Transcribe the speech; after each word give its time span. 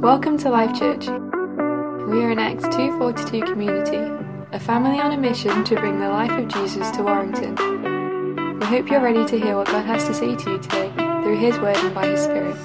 Welcome 0.00 0.38
to 0.38 0.50
Life 0.50 0.78
Church. 0.78 1.08
We 1.08 2.22
are 2.22 2.30
an 2.30 2.38
Acts 2.38 2.62
242 2.62 3.42
community, 3.42 3.96
a 4.52 4.60
family 4.60 5.00
on 5.00 5.10
a 5.10 5.16
mission 5.16 5.64
to 5.64 5.74
bring 5.74 5.98
the 5.98 6.08
life 6.08 6.30
of 6.30 6.46
Jesus 6.46 6.88
to 6.92 7.02
Warrington. 7.02 7.56
We 8.60 8.66
hope 8.66 8.88
you're 8.88 9.02
ready 9.02 9.26
to 9.26 9.40
hear 9.40 9.56
what 9.56 9.66
God 9.66 9.84
has 9.84 10.04
to 10.04 10.14
say 10.14 10.36
to 10.36 10.50
you 10.52 10.58
today 10.60 10.92
through 10.94 11.38
His 11.38 11.58
Word 11.58 11.76
and 11.78 11.92
by 11.92 12.06
His 12.06 12.22
Spirit. 12.22 12.56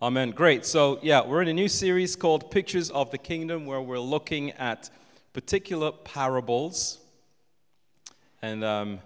Amen. 0.00 0.30
Great. 0.30 0.64
So, 0.64 0.98
yeah, 1.02 1.26
we're 1.26 1.42
in 1.42 1.48
a 1.48 1.52
new 1.52 1.68
series 1.68 2.16
called 2.16 2.50
Pictures 2.50 2.90
of 2.90 3.10
the 3.10 3.18
Kingdom 3.18 3.66
where 3.66 3.82
we're 3.82 3.98
looking 3.98 4.52
at 4.52 4.88
particular 5.34 5.92
parables. 5.92 7.00
And 8.40 8.64
um, 8.64 9.00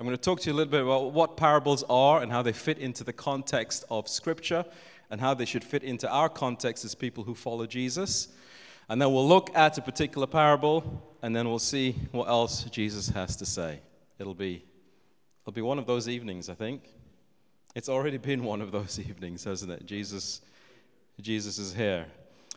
I'm 0.00 0.06
going 0.06 0.16
to 0.16 0.22
talk 0.22 0.40
to 0.40 0.46
you 0.48 0.54
a 0.54 0.56
little 0.56 0.70
bit 0.70 0.80
about 0.80 1.12
what 1.12 1.36
parables 1.36 1.84
are 1.90 2.22
and 2.22 2.32
how 2.32 2.40
they 2.40 2.54
fit 2.54 2.78
into 2.78 3.04
the 3.04 3.12
context 3.12 3.84
of 3.90 4.08
Scripture 4.08 4.64
and 5.10 5.20
how 5.20 5.34
they 5.34 5.44
should 5.44 5.62
fit 5.62 5.82
into 5.82 6.08
our 6.08 6.30
context 6.30 6.86
as 6.86 6.94
people 6.94 7.22
who 7.22 7.34
follow 7.34 7.66
Jesus. 7.66 8.28
And 8.88 8.98
then 8.98 9.12
we'll 9.12 9.28
look 9.28 9.54
at 9.54 9.76
a 9.76 9.82
particular 9.82 10.26
parable 10.26 11.02
and 11.20 11.36
then 11.36 11.46
we'll 11.46 11.58
see 11.58 11.96
what 12.12 12.28
else 12.28 12.64
Jesus 12.64 13.10
has 13.10 13.36
to 13.36 13.44
say. 13.44 13.80
It'll 14.18 14.32
be, 14.32 14.64
it'll 15.42 15.52
be 15.52 15.60
one 15.60 15.78
of 15.78 15.84
those 15.86 16.08
evenings, 16.08 16.48
I 16.48 16.54
think. 16.54 16.80
It's 17.74 17.90
already 17.90 18.16
been 18.30 18.42
one 18.42 18.62
of 18.62 18.72
those 18.72 18.98
evenings, 19.06 19.44
hasn't 19.44 19.70
it? 19.70 19.84
Jesus, 19.84 20.40
Jesus 21.20 21.58
is 21.58 21.74
here. 21.74 22.06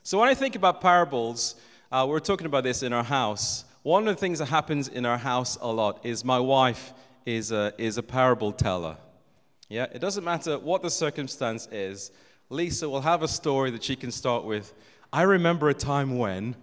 So 0.02 0.18
when 0.18 0.30
I 0.30 0.34
think 0.34 0.56
about 0.56 0.80
parables, 0.80 1.56
uh, 1.92 2.06
we're 2.08 2.22
talking 2.22 2.48
about 2.48 2.64
this 2.64 2.84
in 2.84 2.94
our 2.94 3.04
house. 3.04 3.66
One 3.82 4.08
of 4.08 4.16
the 4.16 4.20
things 4.22 4.40
that 4.40 4.46
happens 4.46 4.88
in 4.88 5.06
our 5.06 5.18
house 5.18 5.58
a 5.60 5.68
lot 5.68 6.06
is 6.06 6.24
my 6.24 6.40
wife 6.40 6.94
is 7.26 7.52
a, 7.52 7.74
is 7.78 7.98
a 7.98 8.04
parable 8.04 8.52
teller. 8.52 8.98
Yeah, 9.70 9.88
it 9.92 10.00
doesn't 10.00 10.24
matter 10.24 10.58
what 10.58 10.82
the 10.82 10.90
circumstance 10.90 11.68
is. 11.72 12.12
Lisa 12.50 12.88
will 12.88 13.02
have 13.02 13.24
a 13.24 13.28
story 13.28 13.72
that 13.72 13.84
she 13.84 13.96
can 13.96 14.12
start 14.12 14.44
with. 14.44 14.74
I 15.12 15.24
remember 15.24 15.70
a 15.70 15.74
time 15.74 16.18
when, 16.18 16.56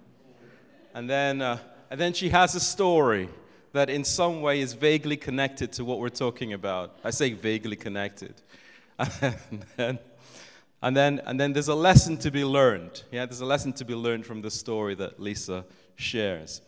and 0.94 1.08
then, 1.08 1.42
uh, 1.42 1.58
and 1.90 2.00
then 2.00 2.12
she 2.12 2.28
has 2.28 2.54
a 2.54 2.60
story 2.60 3.28
that 3.72 3.88
in 3.88 4.04
some 4.04 4.42
way 4.42 4.60
is 4.60 4.72
vaguely 4.72 5.16
connected 5.16 5.72
to 5.72 5.84
what 5.84 5.98
we're 5.98 6.08
talking 6.08 6.52
about. 6.52 6.98
I 7.04 7.10
say 7.10 7.32
vaguely 7.32 7.76
connected. 7.76 8.34
and, 8.98 9.64
then, 9.76 9.98
and, 10.82 10.96
then, 10.96 11.20
and 11.24 11.40
then 11.40 11.52
there's 11.52 11.68
a 11.68 11.74
lesson 11.74 12.16
to 12.18 12.30
be 12.30 12.44
learned. 12.44 13.02
Yeah, 13.10 13.26
there's 13.26 13.40
a 13.40 13.46
lesson 13.46 13.72
to 13.74 13.84
be 13.84 13.94
learned 13.94 14.26
from 14.26 14.42
the 14.42 14.50
story 14.50 14.94
that 14.96 15.20
Lisa 15.20 15.64
shares. 15.94 16.62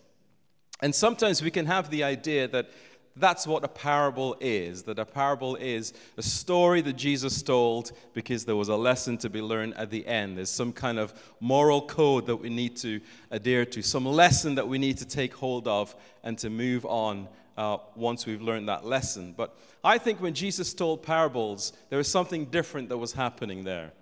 And 0.81 0.95
sometimes 0.95 1.43
we 1.43 1.51
can 1.51 1.67
have 1.67 1.91
the 1.91 2.03
idea 2.05 2.49
that 2.49 2.71
that's 3.17 3.47
what 3.47 3.63
a 3.65 3.69
parable 3.69 4.37
is. 4.41 4.85
That 4.85 4.99
a 4.99 5.05
parable 5.05 5.57
is 5.57 5.93
a 6.17 6.23
story 6.23 6.81
that 6.83 6.95
Jesus 6.95 7.43
told 7.43 7.93
because 8.15 8.45
there 8.45 8.57
was 8.57 8.69
a 8.69 8.77
lesson 8.77 9.19
to 9.19 9.31
be 9.31 9.43
learned 9.43 9.75
at 9.77 9.91
the 9.91 10.07
end. 10.07 10.39
There's 10.39 10.51
some 10.51 10.73
kind 10.73 10.99
of 10.99 11.13
moral 11.41 11.83
code 11.83 12.27
that 12.27 12.37
we 12.37 12.49
need 12.49 12.77
to 12.79 13.01
adhere 13.31 13.67
to, 13.67 13.83
some 13.83 14.07
lesson 14.07 14.55
that 14.55 14.67
we 14.67 14.79
need 14.79 14.99
to 14.99 15.05
take 15.05 15.35
hold 15.35 15.69
of 15.69 15.95
and 16.25 16.39
to 16.39 16.49
move 16.49 16.87
on 16.87 17.29
uh, 17.59 17.77
once 17.95 18.25
we've 18.25 18.41
learned 18.41 18.69
that 18.69 18.85
lesson. 18.85 19.35
But 19.37 19.57
I 19.85 19.99
think 19.99 20.21
when 20.21 20.33
Jesus 20.33 20.73
told 20.73 21.03
parables, 21.03 21.73
there 21.91 21.99
was 21.99 22.09
something 22.09 22.47
different 22.47 22.89
that 22.89 22.99
was 22.99 23.13
happening 23.13 23.65
there. 23.65 23.93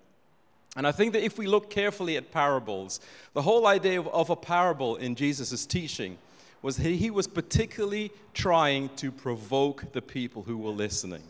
And 0.76 0.86
I 0.86 0.92
think 0.92 1.14
that 1.14 1.24
if 1.24 1.36
we 1.36 1.48
look 1.48 1.68
carefully 1.68 2.16
at 2.16 2.30
parables, 2.30 3.00
the 3.34 3.42
whole 3.42 3.66
idea 3.66 3.98
of, 3.98 4.06
of 4.08 4.30
a 4.30 4.36
parable 4.36 4.96
in 4.96 5.16
Jesus' 5.16 5.66
teaching 5.66 6.16
was 6.62 6.76
that 6.76 6.90
he 6.90 7.10
was 7.10 7.26
particularly 7.26 8.12
trying 8.34 8.88
to 8.96 9.10
provoke 9.10 9.92
the 9.92 10.02
people 10.02 10.42
who 10.42 10.58
were 10.58 10.70
listening. 10.70 11.22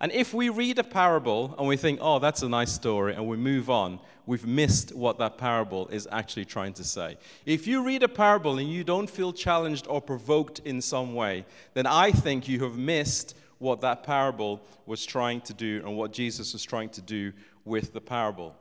And 0.00 0.12
if 0.12 0.32
we 0.32 0.48
read 0.48 0.78
a 0.78 0.84
parable 0.84 1.54
and 1.58 1.66
we 1.66 1.76
think, 1.76 1.98
oh, 2.00 2.18
that's 2.18 2.42
a 2.42 2.48
nice 2.48 2.72
story, 2.72 3.14
and 3.14 3.26
we 3.26 3.36
move 3.36 3.68
on, 3.68 3.98
we've 4.26 4.46
missed 4.46 4.94
what 4.94 5.18
that 5.18 5.38
parable 5.38 5.88
is 5.88 6.06
actually 6.12 6.44
trying 6.44 6.72
to 6.74 6.84
say. 6.84 7.16
If 7.46 7.66
you 7.66 7.82
read 7.82 8.02
a 8.04 8.08
parable 8.08 8.58
and 8.58 8.70
you 8.70 8.84
don't 8.84 9.10
feel 9.10 9.32
challenged 9.32 9.86
or 9.88 10.00
provoked 10.00 10.60
in 10.60 10.80
some 10.80 11.14
way, 11.14 11.44
then 11.74 11.86
I 11.86 12.12
think 12.12 12.46
you 12.46 12.62
have 12.62 12.76
missed 12.76 13.34
what 13.58 13.80
that 13.80 14.04
parable 14.04 14.60
was 14.86 15.04
trying 15.04 15.40
to 15.42 15.54
do 15.54 15.82
and 15.84 15.96
what 15.96 16.12
Jesus 16.12 16.52
was 16.52 16.62
trying 16.62 16.90
to 16.90 17.00
do 17.00 17.32
with 17.64 17.92
the 17.92 18.00
parable. 18.00 18.54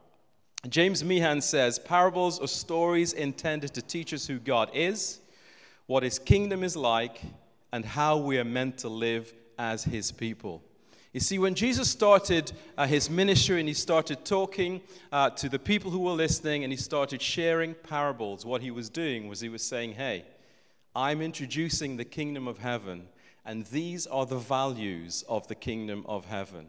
James 0.70 1.04
Meehan 1.04 1.42
says 1.42 1.78
parables 1.78 2.40
are 2.40 2.48
stories 2.48 3.14
intended 3.14 3.76
to 3.76 3.82
teach 3.82 4.12
us 4.12 4.26
who 4.26 4.40
God 4.40 4.72
is 4.74 5.20
what 5.88 6.04
his 6.04 6.20
kingdom 6.20 6.64
is 6.64 6.76
like, 6.76 7.22
and 7.74 7.84
how 7.84 8.18
we 8.18 8.38
are 8.38 8.46
meant 8.46 8.78
to 8.80 8.90
live 8.90 9.34
as 9.58 9.84
his 9.84 10.12
people. 10.12 10.64
You 11.14 11.20
see, 11.20 11.40
when 11.40 11.56
Jesus 11.56 11.90
started 11.90 12.52
uh, 12.78 12.86
his 12.86 13.10
ministry 13.10 13.60
and 13.60 13.68
he 13.68 13.74
started 13.74 14.24
talking 14.24 14.82
uh, 15.12 15.32
to 15.32 15.50
the 15.50 15.58
people 15.58 15.90
who 15.90 16.00
were 16.00 16.12
listening 16.12 16.64
and 16.64 16.72
he 16.72 16.78
started 16.78 17.22
sharing 17.22 17.74
parables, 17.74 18.46
what 18.46 18.62
he 18.62 18.72
was 18.72 18.90
doing 18.90 19.28
was 19.28 19.40
he 19.40 19.50
was 19.50 19.64
saying, 19.64 19.94
Hey, 19.94 20.26
I'm 20.96 21.22
introducing 21.22 21.98
the 21.98 22.06
kingdom 22.06 22.48
of 22.48 22.60
heaven, 22.60 23.08
and 23.46 23.66
these 23.68 24.06
are 24.06 24.26
the 24.26 24.38
values 24.38 25.24
of 25.28 25.48
the 25.48 25.56
kingdom 25.56 26.06
of 26.08 26.26
heaven. 26.26 26.68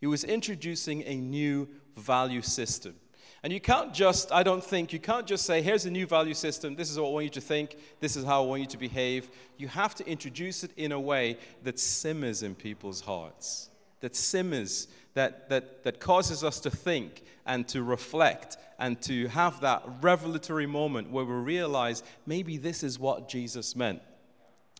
He 0.00 0.06
was 0.06 0.22
introducing 0.24 1.02
a 1.04 1.16
new 1.16 1.68
value 1.96 2.42
system. 2.42 2.94
And 3.42 3.52
you 3.52 3.60
can't 3.60 3.94
just, 3.94 4.32
I 4.32 4.42
don't 4.42 4.64
think, 4.64 4.92
you 4.92 4.98
can't 4.98 5.26
just 5.26 5.46
say, 5.46 5.62
here's 5.62 5.86
a 5.86 5.90
new 5.90 6.06
value 6.06 6.34
system, 6.34 6.74
this 6.74 6.90
is 6.90 6.98
what 6.98 7.08
I 7.08 7.10
want 7.10 7.24
you 7.24 7.30
to 7.30 7.40
think, 7.40 7.76
this 8.00 8.16
is 8.16 8.24
how 8.24 8.42
I 8.42 8.46
want 8.46 8.62
you 8.62 8.66
to 8.66 8.78
behave. 8.78 9.30
You 9.56 9.68
have 9.68 9.94
to 9.96 10.06
introduce 10.08 10.64
it 10.64 10.72
in 10.76 10.90
a 10.90 10.98
way 10.98 11.38
that 11.62 11.78
simmers 11.78 12.42
in 12.42 12.56
people's 12.56 13.00
hearts, 13.00 13.70
that 14.00 14.16
simmers, 14.16 14.88
that, 15.14 15.48
that, 15.50 15.84
that 15.84 16.00
causes 16.00 16.42
us 16.42 16.58
to 16.60 16.70
think 16.70 17.22
and 17.46 17.66
to 17.68 17.82
reflect 17.82 18.56
and 18.78 19.00
to 19.02 19.28
have 19.28 19.60
that 19.60 19.82
revelatory 20.00 20.66
moment 20.66 21.10
where 21.10 21.24
we 21.24 21.34
realize 21.34 22.02
maybe 22.26 22.56
this 22.56 22.82
is 22.82 22.98
what 22.98 23.28
Jesus 23.28 23.74
meant. 23.76 24.02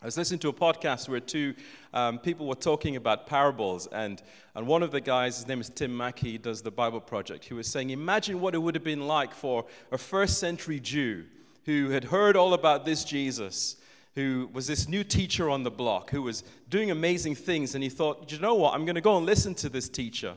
I 0.01 0.05
was 0.05 0.17
listening 0.17 0.39
to 0.41 0.49
a 0.49 0.53
podcast 0.53 1.09
where 1.09 1.19
two 1.19 1.55
um, 1.93 2.21
people 2.21 2.47
were 2.47 2.55
talking 2.55 2.95
about 2.95 3.27
parables, 3.27 3.89
and, 3.89 4.23
and 4.55 4.65
one 4.65 4.85
of 4.85 4.93
the 4.93 5.01
guys, 5.01 5.39
his 5.39 5.49
name 5.49 5.61
is 5.61 5.71
Tim 5.71 5.97
Mackie, 5.97 6.31
he 6.31 6.39
does 6.39 6.63
the 6.63 6.71
Bible 6.71 7.01
Project. 7.01 7.45
He 7.45 7.53
was 7.53 7.67
saying, 7.67 7.91
Imagine 7.91 8.41
what 8.41 8.55
it 8.55 8.59
would 8.59 8.77
have 8.77 8.85
been 8.85 9.09
like 9.09 9.35
for 9.35 9.67
a 9.91 9.99
first 9.99 10.39
century 10.39 10.79
Jew 10.79 11.25
who 11.65 11.91
had 11.91 12.05
heard 12.05 12.37
all 12.37 12.55
about 12.55 12.85
this 12.85 13.03
Jesus, 13.03 13.75
who 14.15 14.49
was 14.53 14.69
this 14.69 14.89
new 14.89 15.03
teacher 15.03 15.51
on 15.51 15.65
the 15.65 15.71
block, 15.71 16.11
who 16.11 16.23
was 16.23 16.45
doing 16.71 16.93
amazing 16.93 17.35
things, 17.35 17.75
and 17.75 17.83
he 17.83 17.91
thought, 17.91 18.31
You 18.31 18.39
know 18.39 18.55
what? 18.55 18.75
I'm 18.75 18.85
going 18.85 18.95
to 18.95 19.01
go 19.01 19.17
and 19.17 19.27
listen 19.27 19.53
to 19.57 19.69
this 19.69 19.89
teacher. 19.89 20.37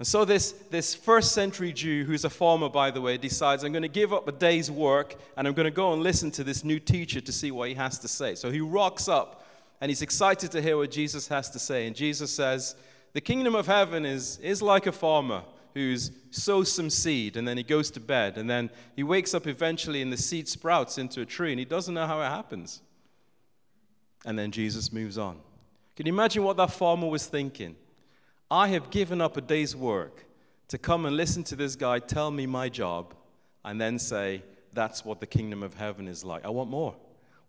And 0.00 0.06
so, 0.06 0.24
this, 0.24 0.52
this 0.70 0.94
first 0.94 1.32
century 1.32 1.74
Jew, 1.74 2.04
who's 2.04 2.24
a 2.24 2.30
farmer, 2.30 2.70
by 2.70 2.90
the 2.90 3.02
way, 3.02 3.18
decides, 3.18 3.64
I'm 3.64 3.72
going 3.72 3.82
to 3.82 3.88
give 3.88 4.14
up 4.14 4.26
a 4.26 4.32
day's 4.32 4.70
work 4.70 5.14
and 5.36 5.46
I'm 5.46 5.52
going 5.52 5.66
to 5.66 5.70
go 5.70 5.92
and 5.92 6.02
listen 6.02 6.30
to 6.30 6.42
this 6.42 6.64
new 6.64 6.80
teacher 6.80 7.20
to 7.20 7.30
see 7.30 7.50
what 7.50 7.68
he 7.68 7.74
has 7.74 7.98
to 7.98 8.08
say. 8.08 8.34
So, 8.34 8.50
he 8.50 8.62
rocks 8.62 9.08
up 9.08 9.44
and 9.78 9.90
he's 9.90 10.00
excited 10.00 10.52
to 10.52 10.62
hear 10.62 10.78
what 10.78 10.90
Jesus 10.90 11.28
has 11.28 11.50
to 11.50 11.58
say. 11.58 11.86
And 11.86 11.94
Jesus 11.94 12.30
says, 12.30 12.76
The 13.12 13.20
kingdom 13.20 13.54
of 13.54 13.66
heaven 13.66 14.06
is, 14.06 14.38
is 14.38 14.62
like 14.62 14.86
a 14.86 14.92
farmer 14.92 15.42
who's 15.74 16.12
sows 16.30 16.72
some 16.72 16.88
seed 16.88 17.36
and 17.36 17.46
then 17.46 17.58
he 17.58 17.62
goes 17.62 17.90
to 17.90 18.00
bed 18.00 18.38
and 18.38 18.48
then 18.48 18.70
he 18.96 19.02
wakes 19.02 19.34
up 19.34 19.46
eventually 19.46 20.00
and 20.00 20.10
the 20.10 20.16
seed 20.16 20.48
sprouts 20.48 20.96
into 20.96 21.20
a 21.20 21.26
tree 21.26 21.52
and 21.52 21.58
he 21.58 21.66
doesn't 21.66 21.92
know 21.92 22.06
how 22.06 22.22
it 22.22 22.28
happens. 22.28 22.80
And 24.24 24.38
then 24.38 24.50
Jesus 24.50 24.94
moves 24.94 25.18
on. 25.18 25.36
Can 25.94 26.06
you 26.06 26.12
imagine 26.14 26.42
what 26.42 26.56
that 26.56 26.72
farmer 26.72 27.06
was 27.06 27.26
thinking? 27.26 27.76
I 28.50 28.68
have 28.68 28.90
given 28.90 29.20
up 29.20 29.36
a 29.36 29.40
day's 29.40 29.76
work 29.76 30.24
to 30.68 30.78
come 30.78 31.06
and 31.06 31.16
listen 31.16 31.44
to 31.44 31.56
this 31.56 31.76
guy 31.76 31.98
tell 31.98 32.30
me 32.30 32.46
my 32.46 32.68
job 32.68 33.14
and 33.64 33.80
then 33.80 33.98
say, 33.98 34.42
that's 34.72 35.04
what 35.04 35.20
the 35.20 35.26
kingdom 35.26 35.62
of 35.62 35.74
heaven 35.74 36.08
is 36.08 36.24
like. 36.24 36.44
I 36.44 36.48
want 36.48 36.70
more. 36.70 36.96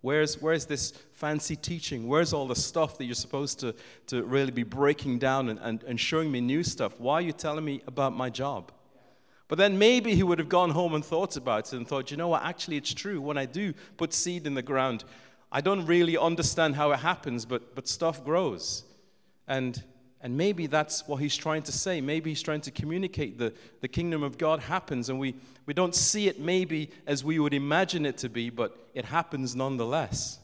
Where's, 0.02 0.42
where's 0.42 0.66
this 0.66 0.94
fancy 1.14 1.56
teaching? 1.56 2.08
Where's 2.08 2.34
all 2.34 2.48
the 2.48 2.56
stuff 2.56 2.98
that 2.98 3.06
you're 3.06 3.14
supposed 3.14 3.60
to, 3.60 3.76
to 4.08 4.24
really 4.24 4.52
be 4.52 4.64
breaking 4.64 5.20
down 5.20 5.50
and, 5.50 5.60
and, 5.60 5.84
and 5.84 6.00
showing 6.00 6.32
me 6.32 6.42
new 6.42 6.64
stuff? 6.64 7.00
Why 7.00 7.16
are 7.16 7.22
you 7.22 7.32
telling 7.32 7.64
me 7.64 7.82
about 7.86 8.14
my 8.14 8.30
job? 8.30 8.72
But 9.48 9.58
then 9.58 9.78
maybe 9.78 10.16
he 10.16 10.24
would 10.24 10.40
have 10.40 10.50
gone 10.50 10.72
home 10.72 10.96
and 10.96 11.06
thought 11.06 11.36
about 11.36 11.72
it 11.72 11.78
and 11.78 11.88
thought, 11.88 12.10
you 12.10 12.18
know 12.18 12.30
what, 12.30 12.44
actually, 12.44 12.78
it's 12.78 12.94
true. 12.94 13.22
When 13.22 13.38
I 13.38 13.46
do 13.46 13.74
put 13.98 14.14
seed 14.14 14.48
in 14.48 14.56
the 14.56 14.62
ground, 14.62 15.04
I 15.52 15.62
don't 15.62 15.86
really 15.86 16.18
understand 16.18 16.76
how 16.76 16.92
it 16.92 17.00
happens, 17.00 17.46
but, 17.46 17.76
but 17.76 17.88
stuff 17.88 18.24
grows. 18.24 18.86
And 19.48 19.84
and 20.24 20.38
maybe 20.38 20.68
that's 20.68 21.08
what 21.08 21.18
he's 21.18 21.36
trying 21.36 21.64
to 21.64 21.72
say. 21.72 22.00
Maybe 22.00 22.32
he's 22.32 22.42
trying 22.42 22.62
to 22.62 22.72
communicate 22.72 23.38
the, 23.38 23.54
the 23.82 23.88
kingdom 23.88 24.24
of 24.24 24.38
God 24.38 24.60
happens, 24.60 25.10
and 25.10 25.20
we, 25.20 25.36
we 25.66 25.74
don't 25.74 25.96
see 25.96 26.28
it 26.28 26.40
maybe 26.40 26.92
as 27.08 27.24
we 27.24 27.40
would 27.40 27.54
imagine 27.54 28.06
it 28.06 28.18
to 28.20 28.30
be, 28.30 28.50
but 28.50 28.78
it 28.94 29.06
happens 29.06 29.56
nonetheless. 29.56 30.40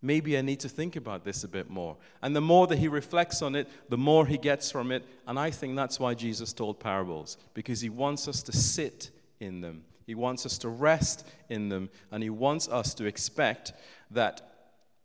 Maybe 0.00 0.38
I 0.38 0.42
need 0.42 0.60
to 0.60 0.68
think 0.68 0.96
about 0.96 1.24
this 1.24 1.42
a 1.42 1.48
bit 1.48 1.68
more. 1.68 1.96
And 2.22 2.34
the 2.34 2.40
more 2.40 2.66
that 2.68 2.78
he 2.78 2.88
reflects 2.88 3.42
on 3.42 3.56
it, 3.56 3.68
the 3.88 3.98
more 3.98 4.26
he 4.26 4.38
gets 4.38 4.70
from 4.70 4.92
it. 4.92 5.04
And 5.26 5.38
I 5.38 5.50
think 5.50 5.74
that's 5.74 5.98
why 5.98 6.14
Jesus 6.14 6.52
told 6.52 6.78
parables, 6.78 7.36
because 7.54 7.80
he 7.80 7.88
wants 7.88 8.28
us 8.28 8.42
to 8.44 8.52
sit 8.52 9.10
in 9.40 9.60
them, 9.60 9.84
he 10.06 10.14
wants 10.14 10.46
us 10.46 10.58
to 10.58 10.68
rest 10.68 11.26
in 11.48 11.68
them, 11.68 11.90
and 12.10 12.22
he 12.22 12.30
wants 12.30 12.68
us 12.68 12.94
to 12.94 13.06
expect 13.06 13.72
that 14.10 14.40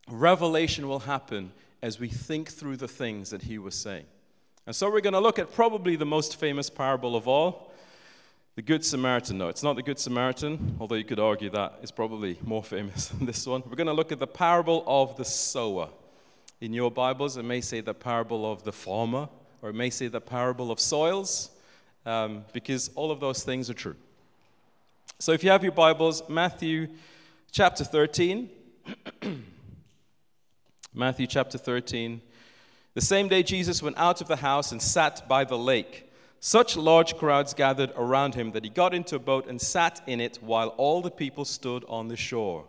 revelation 0.08 0.88
will 0.88 1.00
happen 1.00 1.52
as 1.84 2.00
we 2.00 2.08
think 2.08 2.50
through 2.50 2.78
the 2.78 2.88
things 2.88 3.30
that 3.30 3.42
he 3.42 3.58
was 3.58 3.76
saying. 3.76 4.06
And 4.66 4.74
so 4.74 4.90
we're 4.90 5.02
going 5.02 5.14
to 5.14 5.20
look 5.20 5.38
at 5.38 5.54
probably 5.54 5.98
the 5.98 6.06
most 6.06 6.40
famous 6.40 6.70
parable 6.70 7.14
of 7.14 7.28
all 7.28 7.74
the 8.56 8.62
Good 8.62 8.86
Samaritan. 8.86 9.38
No, 9.38 9.50
it's 9.50 9.64
not 9.64 9.76
the 9.76 9.84
Good 9.84 10.00
Samaritan, 10.00 10.78
although 10.80 10.96
you 10.96 11.04
could 11.04 11.20
argue 11.20 11.50
that 11.50 11.80
is 11.82 11.92
probably 11.92 12.40
more 12.42 12.64
famous 12.64 13.08
than 13.10 13.26
this 13.26 13.46
one. 13.46 13.64
We're 13.70 13.76
going 13.76 13.88
to 13.88 13.94
look 13.94 14.14
at 14.14 14.20
the 14.20 14.28
parable 14.28 14.86
of 14.88 15.18
the 15.18 15.26
sower. 15.26 15.90
In 16.62 16.72
your 16.72 16.90
Bibles, 16.90 17.36
it 17.36 17.44
may 17.44 17.60
say 17.60 17.82
the 17.82 17.94
parable 17.94 18.50
of 18.50 18.64
the 18.64 18.72
farmer, 18.72 19.28
or 19.62 19.70
it 19.70 19.76
may 19.76 19.90
say 19.90 20.08
the 20.08 20.22
parable 20.22 20.72
of 20.72 20.80
soils, 20.80 21.50
um, 22.06 22.46
because 22.54 22.92
all 22.96 23.12
of 23.12 23.20
those 23.20 23.44
things 23.44 23.70
are 23.70 23.74
true. 23.74 23.98
So 25.20 25.34
if 25.34 25.44
you 25.44 25.50
have 25.50 25.64
your 25.64 25.74
Bibles, 25.74 26.24
Matthew 26.30 26.88
chapter 27.52 27.84
13. 27.84 28.50
Matthew 30.96 31.26
chapter 31.26 31.58
13. 31.58 32.22
The 32.94 33.02
same 33.02 33.28
day 33.28 33.42
Jesus 33.42 33.82
went 33.82 33.98
out 33.98 34.22
of 34.22 34.28
the 34.28 34.36
house 34.36 34.72
and 34.72 34.80
sat 34.80 35.28
by 35.28 35.44
the 35.44 35.58
lake. 35.58 36.12
Such 36.40 36.78
large 36.78 37.18
crowds 37.18 37.56
gathered 37.56 37.92
around 37.96 38.36
him 38.36 38.52
that 38.52 38.64
he 38.64 38.70
got 38.70 38.94
into 38.94 39.16
a 39.16 39.20
boat 39.20 39.48
and 39.48 39.60
sat 39.60 40.02
in 40.06 40.22
it 40.22 40.38
while 40.40 40.68
all 40.70 41.02
the 41.02 41.10
people 41.10 41.46
stood 41.46 41.84
on 41.88 42.10
the 42.10 42.16
shore. 42.16 42.68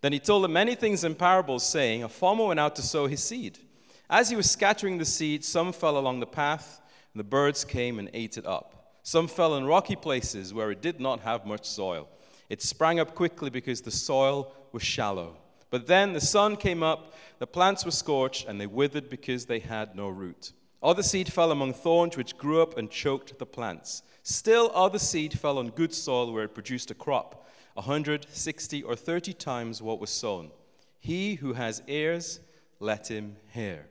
Then 0.00 0.12
he 0.12 0.18
told 0.18 0.42
them 0.42 0.54
many 0.54 0.74
things 0.74 1.04
in 1.04 1.14
parables, 1.14 1.64
saying, 1.64 2.02
A 2.02 2.08
farmer 2.08 2.46
went 2.46 2.58
out 2.58 2.74
to 2.74 2.82
sow 2.82 3.06
his 3.06 3.22
seed. 3.22 3.60
As 4.08 4.30
he 4.30 4.36
was 4.36 4.50
scattering 4.50 4.98
the 4.98 5.04
seed, 5.04 5.44
some 5.44 5.72
fell 5.72 5.96
along 5.96 6.18
the 6.18 6.26
path, 6.26 6.80
and 7.14 7.20
the 7.20 7.24
birds 7.24 7.64
came 7.64 8.00
and 8.00 8.10
ate 8.12 8.36
it 8.36 8.46
up. 8.46 8.96
Some 9.04 9.28
fell 9.28 9.54
in 9.54 9.64
rocky 9.64 9.94
places 9.96 10.52
where 10.52 10.72
it 10.72 10.82
did 10.82 10.98
not 10.98 11.20
have 11.20 11.46
much 11.46 11.66
soil. 11.66 12.08
It 12.48 12.62
sprang 12.62 12.98
up 12.98 13.14
quickly 13.14 13.48
because 13.48 13.80
the 13.80 13.92
soil 13.92 14.52
was 14.72 14.82
shallow. 14.82 15.36
But 15.70 15.86
then 15.86 16.12
the 16.12 16.20
sun 16.20 16.56
came 16.56 16.82
up, 16.82 17.14
the 17.38 17.46
plants 17.46 17.84
were 17.84 17.90
scorched, 17.90 18.46
and 18.46 18.60
they 18.60 18.66
withered 18.66 19.08
because 19.08 19.46
they 19.46 19.60
had 19.60 19.94
no 19.94 20.08
root. 20.08 20.52
Other 20.82 21.02
seed 21.02 21.32
fell 21.32 21.52
among 21.52 21.74
thorns, 21.74 22.16
which 22.16 22.36
grew 22.36 22.60
up 22.60 22.76
and 22.76 22.90
choked 22.90 23.38
the 23.38 23.46
plants. 23.46 24.02
Still, 24.22 24.70
other 24.74 24.98
seed 24.98 25.38
fell 25.38 25.58
on 25.58 25.70
good 25.70 25.94
soil 25.94 26.32
where 26.32 26.44
it 26.44 26.54
produced 26.54 26.90
a 26.90 26.94
crop, 26.94 27.46
a 27.76 27.82
hundred, 27.82 28.26
sixty, 28.30 28.82
or 28.82 28.96
thirty 28.96 29.32
times 29.32 29.80
what 29.80 30.00
was 30.00 30.10
sown. 30.10 30.50
He 30.98 31.34
who 31.34 31.52
has 31.52 31.82
ears, 31.86 32.40
let 32.78 33.08
him 33.08 33.36
hear. 33.52 33.86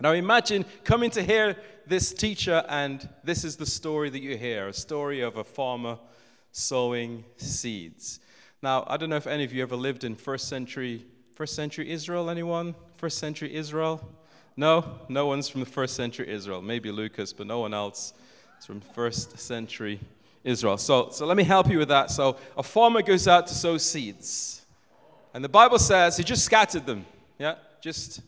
Now 0.00 0.12
imagine 0.12 0.64
coming 0.84 1.10
to 1.10 1.22
hear 1.22 1.56
this 1.86 2.12
teacher, 2.12 2.64
and 2.68 3.08
this 3.24 3.44
is 3.44 3.56
the 3.56 3.66
story 3.66 4.10
that 4.10 4.22
you 4.22 4.36
hear 4.36 4.68
a 4.68 4.72
story 4.72 5.20
of 5.20 5.36
a 5.36 5.44
farmer 5.44 5.98
sowing 6.50 7.24
seeds. 7.36 8.20
Now, 8.62 8.84
I 8.86 8.96
don't 8.96 9.10
know 9.10 9.16
if 9.16 9.26
any 9.26 9.42
of 9.42 9.52
you 9.52 9.60
ever 9.62 9.74
lived 9.74 10.04
in 10.04 10.14
first 10.14 10.46
century, 10.48 11.04
first 11.34 11.56
century 11.56 11.90
Israel, 11.90 12.30
anyone? 12.30 12.76
First 12.94 13.18
century 13.18 13.52
Israel? 13.52 14.00
No, 14.56 15.00
no 15.08 15.26
one's 15.26 15.48
from 15.48 15.60
the 15.60 15.66
first 15.66 15.96
century 15.96 16.32
Israel. 16.32 16.62
Maybe 16.62 16.92
Lucas, 16.92 17.32
but 17.32 17.48
no 17.48 17.58
one 17.58 17.74
else 17.74 18.14
is 18.60 18.64
from 18.64 18.80
first 18.80 19.36
century 19.36 19.98
Israel. 20.44 20.78
So, 20.78 21.10
so 21.10 21.26
let 21.26 21.36
me 21.36 21.42
help 21.42 21.68
you 21.68 21.78
with 21.78 21.88
that. 21.88 22.12
So, 22.12 22.36
a 22.56 22.62
farmer 22.62 23.02
goes 23.02 23.26
out 23.26 23.48
to 23.48 23.54
sow 23.54 23.78
seeds. 23.78 24.62
And 25.34 25.42
the 25.42 25.48
Bible 25.48 25.80
says 25.80 26.16
he 26.16 26.22
just 26.22 26.44
scattered 26.44 26.86
them. 26.86 27.04
Yeah, 27.40 27.56
just, 27.80 28.20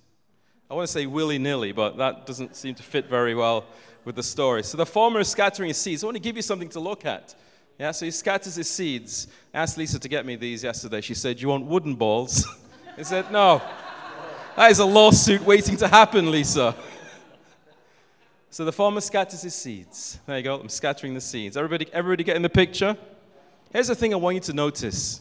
I 0.68 0.74
want 0.74 0.88
to 0.88 0.92
say 0.92 1.06
willy 1.06 1.38
nilly, 1.38 1.70
but 1.70 1.96
that 1.98 2.26
doesn't 2.26 2.56
seem 2.56 2.74
to 2.74 2.82
fit 2.82 3.08
very 3.08 3.36
well 3.36 3.66
with 4.04 4.16
the 4.16 4.22
story. 4.24 4.64
So, 4.64 4.78
the 4.78 4.86
farmer 4.86 5.20
is 5.20 5.28
scattering 5.28 5.68
his 5.68 5.78
seeds. 5.78 6.02
I 6.02 6.08
want 6.08 6.16
to 6.16 6.22
give 6.22 6.34
you 6.34 6.42
something 6.42 6.70
to 6.70 6.80
look 6.80 7.04
at. 7.04 7.36
Yeah, 7.78 7.90
so 7.90 8.04
he 8.04 8.10
scatters 8.10 8.54
his 8.54 8.70
seeds. 8.70 9.26
I 9.52 9.62
asked 9.62 9.76
Lisa 9.76 9.98
to 9.98 10.08
get 10.08 10.24
me 10.24 10.36
these 10.36 10.62
yesterday. 10.62 11.00
She 11.00 11.14
said, 11.14 11.40
You 11.40 11.48
want 11.48 11.64
wooden 11.64 11.94
balls? 11.94 12.46
I 12.98 13.02
said, 13.02 13.30
No. 13.32 13.60
That 14.56 14.70
is 14.70 14.78
a 14.78 14.84
lawsuit 14.84 15.42
waiting 15.42 15.76
to 15.78 15.88
happen, 15.88 16.30
Lisa. 16.30 16.76
So 18.50 18.64
the 18.64 18.72
farmer 18.72 19.00
scatters 19.00 19.42
his 19.42 19.54
seeds. 19.54 20.20
There 20.26 20.36
you 20.36 20.44
go. 20.44 20.60
I'm 20.60 20.68
scattering 20.68 21.12
the 21.12 21.20
seeds. 21.20 21.56
Everybody, 21.56 21.88
everybody 21.92 22.22
get 22.22 22.36
in 22.36 22.42
the 22.42 22.48
picture? 22.48 22.96
Here's 23.72 23.88
the 23.88 23.96
thing 23.96 24.14
I 24.14 24.16
want 24.16 24.36
you 24.36 24.40
to 24.42 24.52
notice. 24.52 25.20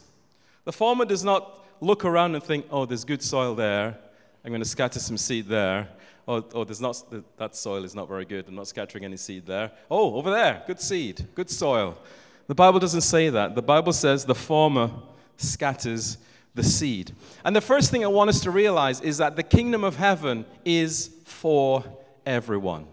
The 0.66 0.72
farmer 0.72 1.06
does 1.06 1.24
not 1.24 1.66
look 1.82 2.06
around 2.06 2.36
and 2.36 2.44
think, 2.44 2.68
oh, 2.70 2.86
there's 2.86 3.04
good 3.04 3.24
soil 3.24 3.56
there. 3.56 3.98
I'm 4.46 4.52
going 4.52 4.62
to 4.62 4.68
scatter 4.68 5.00
some 5.00 5.18
seed 5.18 5.48
there. 5.48 5.90
Oh, 6.28 6.46
oh 6.54 6.64
there's 6.64 6.80
not, 6.80 7.04
that 7.38 7.56
soil 7.56 7.84
is 7.84 7.96
not 7.96 8.08
very 8.08 8.26
good. 8.26 8.48
I'm 8.48 8.54
not 8.54 8.68
scattering 8.68 9.04
any 9.04 9.18
seed 9.18 9.48
there. 9.48 9.72
Oh, 9.90 10.14
over 10.14 10.30
there, 10.30 10.62
good 10.68 10.80
seed, 10.80 11.28
good 11.34 11.50
soil. 11.50 11.98
The 12.54 12.58
Bible 12.58 12.80
doesn't 12.80 13.02
say 13.02 13.30
that. 13.30 13.56
The 13.56 13.64
Bible 13.64 13.94
says 13.94 14.26
the 14.26 14.36
farmer 14.36 14.92
scatters 15.38 16.20
the 16.54 16.64
seed. 16.64 17.12
And 17.44 17.56
the 17.56 17.62
first 17.62 17.90
thing 17.90 18.04
I 18.04 18.10
want 18.10 18.30
us 18.30 18.42
to 18.42 18.52
realize 18.52 19.02
is 19.02 19.18
that 19.18 19.36
the 19.36 19.42
kingdom 19.42 19.84
of 19.84 19.96
heaven 19.96 20.46
is 20.64 21.10
for 21.26 21.84
everyone. 22.28 22.86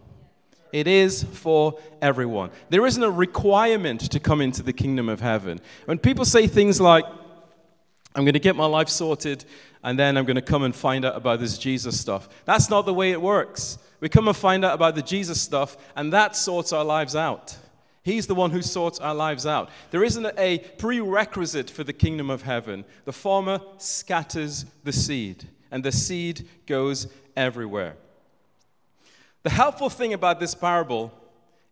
It 0.72 0.86
is 0.86 1.24
for 1.24 1.78
everyone. 2.00 2.52
There 2.70 2.86
isn't 2.86 3.02
a 3.02 3.10
requirement 3.10 4.10
to 4.10 4.18
come 4.18 4.40
into 4.40 4.62
the 4.62 4.72
kingdom 4.72 5.10
of 5.10 5.20
heaven. 5.20 5.60
When 5.84 5.98
people 5.98 6.24
say 6.24 6.46
things 6.46 6.80
like, 6.80 7.04
I'm 8.14 8.24
going 8.24 8.32
to 8.32 8.38
get 8.38 8.56
my 8.56 8.64
life 8.64 8.88
sorted 8.88 9.44
and 9.84 9.98
then 9.98 10.16
I'm 10.16 10.24
going 10.24 10.36
to 10.36 10.40
come 10.40 10.62
and 10.62 10.74
find 10.74 11.04
out 11.04 11.16
about 11.16 11.38
this 11.38 11.58
Jesus 11.58 12.00
stuff, 12.00 12.30
that's 12.46 12.70
not 12.70 12.86
the 12.86 12.94
way 12.94 13.10
it 13.10 13.20
works. 13.20 13.76
We 14.00 14.08
come 14.08 14.26
and 14.26 14.34
find 14.34 14.64
out 14.64 14.72
about 14.72 14.94
the 14.94 15.02
Jesus 15.02 15.38
stuff 15.38 15.76
and 15.96 16.14
that 16.14 16.34
sorts 16.34 16.72
our 16.72 16.82
lives 16.82 17.14
out. 17.14 17.58
He's 18.02 18.26
the 18.26 18.34
one 18.34 18.50
who 18.50 18.62
sorts 18.62 18.98
our 18.98 19.14
lives 19.14 19.46
out. 19.46 19.68
There 19.90 20.02
isn't 20.02 20.26
a 20.38 20.58
prerequisite 20.78 21.68
for 21.68 21.84
the 21.84 21.92
kingdom 21.92 22.30
of 22.30 22.42
heaven. 22.42 22.84
The 23.04 23.12
farmer 23.12 23.60
scatters 23.76 24.64
the 24.84 24.92
seed, 24.92 25.48
and 25.70 25.84
the 25.84 25.92
seed 25.92 26.48
goes 26.66 27.08
everywhere. 27.36 27.96
The 29.42 29.50
helpful 29.50 29.90
thing 29.90 30.14
about 30.14 30.40
this 30.40 30.54
parable 30.54 31.12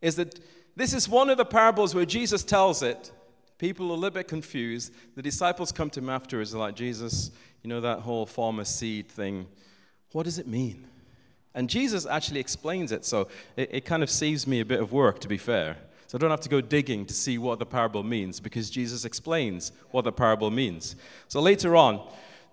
is 0.01 0.17
that 0.17 0.39
this 0.77 0.93
is 0.93 1.09
one 1.09 1.31
of 1.31 1.39
the 1.39 1.45
parables 1.45 1.95
where 1.95 2.07
Jesus 2.07 2.45
tells 2.45 2.83
it. 2.83 3.11
People 3.59 3.89
are 3.89 3.95
a 3.95 3.95
little 3.95 4.11
bit 4.11 4.29
confused. 4.29 4.93
The 5.17 5.23
disciples 5.23 5.73
come 5.73 5.91
to 5.91 6.01
him 6.01 6.09
afterwards, 6.09 6.55
like, 6.55 6.77
Jesus, 6.77 7.31
you 7.63 7.69
know 7.69 7.81
that 7.81 8.01
whole 8.01 8.27
farmer 8.27 8.65
seed 8.65 9.09
thing. 9.09 9.47
What 10.13 10.23
does 10.23 10.39
it 10.39 10.47
mean? 10.47 10.87
And 11.55 11.69
Jesus 11.69 12.07
actually 12.07 12.41
explains 12.41 12.93
it, 12.93 13.05
so 13.05 13.29
it, 13.57 13.71
it 13.73 13.85
kind 13.85 14.03
of 14.03 14.11
saves 14.11 14.47
me 14.47 14.61
a 14.61 14.65
bit 14.65 14.81
of 14.81 14.93
work, 14.93 15.19
to 15.21 15.29
be 15.29 15.39
fair. 15.39 15.79
So 16.09 16.17
I 16.17 16.21
don't 16.21 16.31
have 16.31 16.41
to 16.41 16.49
go 16.49 16.63
digging 16.63 17.05
to 17.05 17.13
see 17.13 17.37
what 17.37 17.59
the 17.59 17.67
parable 17.67 18.03
means 18.03 18.41
because 18.41 18.71
Jesus 18.71 19.05
explains 19.05 19.73
what 19.91 20.05
the 20.05 20.13
parable 20.13 20.51
means. 20.51 20.97
So 21.29 21.39
later 21.39 21.77
on, 21.77 22.01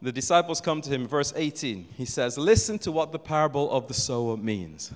the 0.02 0.12
disciples 0.12 0.60
come 0.60 0.81
to 0.81 0.90
him, 0.90 1.07
verse 1.07 1.31
18. 1.34 1.88
He 1.96 2.04
says, 2.04 2.38
Listen 2.38 2.78
to 2.80 2.92
what 2.92 3.13
the 3.13 3.18
parable 3.18 3.72
of 3.72 3.88
the 3.88 3.94
sower 3.94 4.36
means. 4.36 4.92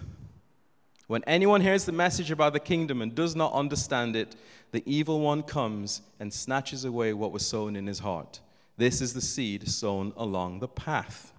When 1.07 1.23
anyone 1.23 1.61
hears 1.61 1.85
the 1.85 1.93
message 1.93 2.31
about 2.31 2.51
the 2.51 2.59
kingdom 2.59 3.01
and 3.01 3.15
does 3.15 3.33
not 3.33 3.53
understand 3.53 4.17
it, 4.17 4.35
the 4.71 4.83
evil 4.85 5.21
one 5.21 5.41
comes 5.41 6.01
and 6.19 6.31
snatches 6.31 6.83
away 6.83 7.13
what 7.13 7.31
was 7.31 7.45
sown 7.45 7.77
in 7.77 7.87
his 7.87 7.99
heart. 7.99 8.41
This 8.75 8.99
is 8.99 9.13
the 9.13 9.21
seed 9.21 9.69
sown 9.69 10.11
along 10.17 10.59
the 10.59 10.67
path. 10.67 11.31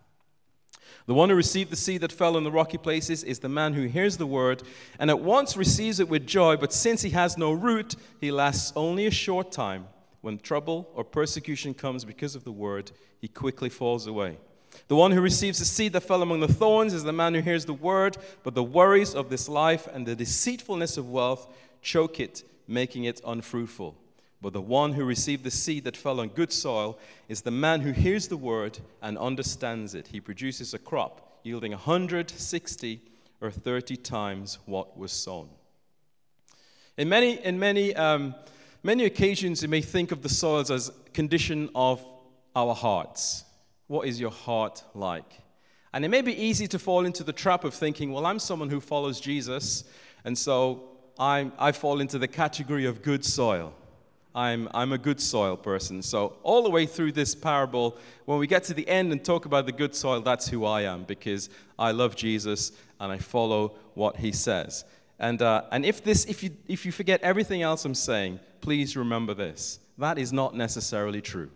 The 1.06 1.14
one 1.14 1.28
who 1.28 1.34
received 1.34 1.70
the 1.70 1.76
seed 1.76 2.00
that 2.02 2.12
fell 2.12 2.36
in 2.36 2.44
the 2.44 2.50
rocky 2.50 2.78
places 2.78 3.24
is 3.24 3.38
the 3.38 3.48
man 3.48 3.74
who 3.74 3.86
hears 3.86 4.16
the 4.16 4.26
word 4.26 4.62
and 4.98 5.10
at 5.10 5.20
once 5.20 5.56
receives 5.56 6.00
it 6.00 6.08
with 6.08 6.26
joy, 6.26 6.56
but 6.56 6.72
since 6.72 7.02
he 7.02 7.10
has 7.10 7.36
no 7.38 7.52
root, 7.52 7.96
he 8.20 8.30
lasts 8.30 8.72
only 8.76 9.06
a 9.06 9.10
short 9.10 9.52
time. 9.52 9.86
When 10.20 10.38
trouble 10.38 10.90
or 10.94 11.04
persecution 11.04 11.74
comes 11.74 12.04
because 12.04 12.34
of 12.34 12.44
the 12.44 12.52
word, 12.52 12.90
he 13.20 13.28
quickly 13.28 13.68
falls 13.68 14.06
away. 14.06 14.38
The 14.88 14.96
one 14.96 15.12
who 15.12 15.20
receives 15.20 15.58
the 15.58 15.64
seed 15.64 15.92
that 15.94 16.02
fell 16.02 16.22
among 16.22 16.40
the 16.40 16.52
thorns 16.52 16.92
is 16.92 17.04
the 17.04 17.12
man 17.12 17.34
who 17.34 17.40
hears 17.40 17.64
the 17.64 17.74
word, 17.74 18.16
but 18.42 18.54
the 18.54 18.62
worries 18.62 19.14
of 19.14 19.30
this 19.30 19.48
life 19.48 19.88
and 19.92 20.06
the 20.06 20.14
deceitfulness 20.14 20.96
of 20.96 21.10
wealth 21.10 21.52
choke 21.82 22.20
it, 22.20 22.44
making 22.68 23.04
it 23.04 23.20
unfruitful. 23.26 23.96
But 24.42 24.54
the 24.54 24.60
one 24.60 24.94
who 24.94 25.04
received 25.04 25.44
the 25.44 25.50
seed 25.50 25.84
that 25.84 25.96
fell 25.96 26.20
on 26.20 26.28
good 26.28 26.52
soil 26.52 26.98
is 27.28 27.42
the 27.42 27.50
man 27.50 27.82
who 27.82 27.92
hears 27.92 28.28
the 28.28 28.36
word 28.36 28.78
and 29.02 29.18
understands 29.18 29.94
it. 29.94 30.08
He 30.08 30.20
produces 30.20 30.72
a 30.72 30.78
crop 30.78 31.40
yielding 31.42 31.72
160 31.72 33.00
or 33.40 33.50
30 33.50 33.96
times 33.96 34.58
what 34.66 34.96
was 34.96 35.12
sown. 35.12 35.48
In 36.96 37.08
many, 37.08 37.42
in 37.44 37.58
many, 37.58 37.94
um, 37.94 38.34
many 38.82 39.04
occasions, 39.04 39.62
you 39.62 39.68
may 39.68 39.80
think 39.80 40.12
of 40.12 40.22
the 40.22 40.28
soils 40.28 40.70
as 40.70 40.90
condition 41.12 41.70
of 41.74 42.04
our 42.56 42.74
hearts. 42.74 43.44
What 43.86 44.06
is 44.06 44.20
your 44.20 44.30
heart 44.30 44.84
like? 44.94 45.40
And 45.92 46.04
it 46.04 46.08
may 46.08 46.22
be 46.22 46.40
easy 46.40 46.66
to 46.68 46.78
fall 46.78 47.04
into 47.04 47.24
the 47.24 47.32
trap 47.32 47.64
of 47.64 47.74
thinking, 47.74 48.12
well, 48.12 48.26
I'm 48.26 48.38
someone 48.38 48.70
who 48.70 48.80
follows 48.80 49.20
Jesus, 49.20 49.84
and 50.24 50.36
so 50.36 50.86
i 51.18 51.50
I 51.58 51.72
fall 51.72 52.00
into 52.00 52.18
the 52.18 52.28
category 52.28 52.86
of 52.86 53.02
good 53.02 53.24
soil. 53.24 53.74
I'm, 54.34 54.68
I'm 54.72 54.92
a 54.92 54.98
good 54.98 55.20
soil 55.20 55.56
person. 55.56 56.02
So, 56.02 56.36
all 56.42 56.62
the 56.62 56.70
way 56.70 56.86
through 56.86 57.12
this 57.12 57.34
parable, 57.34 57.96
when 58.26 58.38
we 58.38 58.46
get 58.46 58.64
to 58.64 58.74
the 58.74 58.88
end 58.88 59.10
and 59.12 59.24
talk 59.24 59.44
about 59.44 59.66
the 59.66 59.72
good 59.72 59.94
soil, 59.94 60.20
that's 60.20 60.48
who 60.48 60.64
I 60.64 60.82
am 60.82 61.04
because 61.04 61.50
I 61.78 61.90
love 61.90 62.14
Jesus 62.14 62.72
and 63.00 63.10
I 63.10 63.18
follow 63.18 63.74
what 63.94 64.16
he 64.16 64.30
says. 64.30 64.84
And, 65.18 65.42
uh, 65.42 65.64
and 65.72 65.84
if, 65.84 66.02
this, 66.04 66.24
if, 66.26 66.42
you, 66.42 66.50
if 66.68 66.86
you 66.86 66.92
forget 66.92 67.20
everything 67.22 67.62
else 67.62 67.84
I'm 67.84 67.94
saying, 67.94 68.40
please 68.60 68.96
remember 68.96 69.34
this 69.34 69.80
that 69.98 70.18
is 70.18 70.32
not 70.32 70.54
necessarily 70.54 71.20
true. 71.20 71.50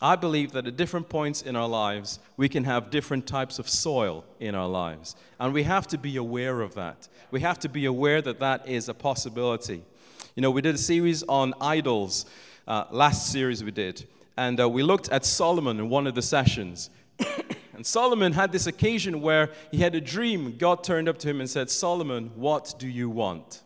I 0.00 0.16
believe 0.16 0.52
that 0.52 0.66
at 0.66 0.76
different 0.76 1.08
points 1.08 1.42
in 1.42 1.54
our 1.54 1.68
lives, 1.68 2.18
we 2.36 2.48
can 2.48 2.64
have 2.64 2.90
different 2.90 3.26
types 3.26 3.58
of 3.58 3.68
soil 3.68 4.24
in 4.40 4.54
our 4.54 4.68
lives. 4.68 5.14
And 5.38 5.54
we 5.54 5.62
have 5.62 5.86
to 5.88 5.98
be 5.98 6.16
aware 6.16 6.62
of 6.62 6.74
that. 6.74 7.08
We 7.30 7.40
have 7.40 7.58
to 7.60 7.68
be 7.68 7.84
aware 7.84 8.20
that 8.22 8.40
that 8.40 8.66
is 8.66 8.88
a 8.88 8.94
possibility. 8.94 9.82
You 10.36 10.40
know, 10.40 10.50
we 10.50 10.62
did 10.62 10.74
a 10.74 10.78
series 10.78 11.22
on 11.22 11.54
idols, 11.60 12.26
uh, 12.66 12.86
last 12.90 13.30
series 13.30 13.62
we 13.62 13.70
did. 13.70 14.04
And 14.36 14.60
uh, 14.60 14.68
we 14.68 14.82
looked 14.82 15.08
at 15.10 15.24
Solomon 15.24 15.78
in 15.78 15.88
one 15.88 16.08
of 16.08 16.16
the 16.16 16.22
sessions. 16.22 16.90
and 17.72 17.86
Solomon 17.86 18.32
had 18.32 18.50
this 18.50 18.66
occasion 18.66 19.20
where 19.20 19.50
he 19.70 19.78
had 19.78 19.94
a 19.94 20.00
dream. 20.00 20.56
God 20.58 20.82
turned 20.82 21.08
up 21.08 21.18
to 21.18 21.28
him 21.28 21.38
and 21.38 21.48
said, 21.48 21.70
Solomon, 21.70 22.32
what 22.34 22.74
do 22.78 22.88
you 22.88 23.08
want? 23.08 23.62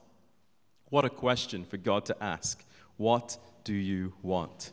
What 0.90 1.06
a 1.06 1.08
question 1.08 1.64
for 1.64 1.78
God 1.78 2.04
to 2.04 2.22
ask. 2.22 2.62
What 2.98 3.38
do 3.64 3.72
you 3.72 4.12
want? 4.20 4.72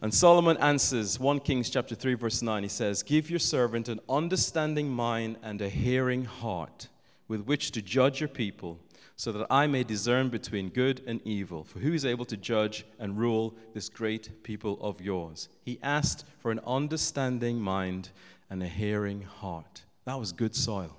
And 0.00 0.12
Solomon 0.12 0.56
answers 0.56 1.20
1 1.20 1.40
Kings 1.40 1.68
chapter 1.68 1.94
3 1.94 2.14
verse 2.14 2.40
9 2.42 2.62
he 2.62 2.68
says 2.68 3.02
give 3.02 3.30
your 3.30 3.38
servant 3.38 3.88
an 3.88 4.00
understanding 4.06 4.88
mind 4.90 5.36
and 5.42 5.62
a 5.62 5.68
hearing 5.68 6.26
heart 6.26 6.88
with 7.26 7.42
which 7.42 7.70
to 7.72 7.80
judge 7.80 8.20
your 8.20 8.28
people 8.28 8.78
so 9.16 9.32
that 9.32 9.46
I 9.48 9.66
may 9.66 9.84
discern 9.84 10.28
between 10.28 10.70
good 10.70 11.02
and 11.06 11.20
evil. 11.24 11.64
For 11.64 11.78
who 11.78 11.92
is 11.92 12.04
able 12.04 12.24
to 12.26 12.36
judge 12.36 12.84
and 12.98 13.16
rule 13.18 13.54
this 13.72 13.88
great 13.88 14.42
people 14.42 14.78
of 14.80 15.00
yours? 15.00 15.48
He 15.62 15.78
asked 15.82 16.24
for 16.38 16.50
an 16.50 16.60
understanding 16.66 17.60
mind 17.60 18.10
and 18.50 18.62
a 18.62 18.68
hearing 18.68 19.22
heart. 19.22 19.82
That 20.04 20.18
was 20.18 20.32
good 20.32 20.54
soil. 20.54 20.96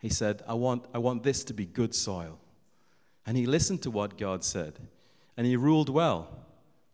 He 0.00 0.08
said 0.08 0.42
I 0.46 0.54
want 0.54 0.84
I 0.92 0.98
want 0.98 1.22
this 1.22 1.44
to 1.44 1.54
be 1.54 1.66
good 1.66 1.94
soil. 1.94 2.38
And 3.26 3.36
he 3.36 3.46
listened 3.46 3.82
to 3.82 3.90
what 3.90 4.18
God 4.18 4.44
said 4.44 4.78
and 5.36 5.46
he 5.46 5.56
ruled 5.56 5.88
well 5.88 6.28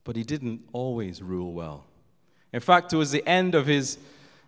but 0.05 0.17
he 0.17 0.25
didn't 0.25 0.63
always 0.73 1.23
rule 1.23 1.53
well. 1.53 1.85
In 2.53 2.61
fact, 2.61 2.91
towards 2.91 3.11
the 3.11 3.27
end 3.27 3.55
of 3.55 3.67
his 3.67 3.99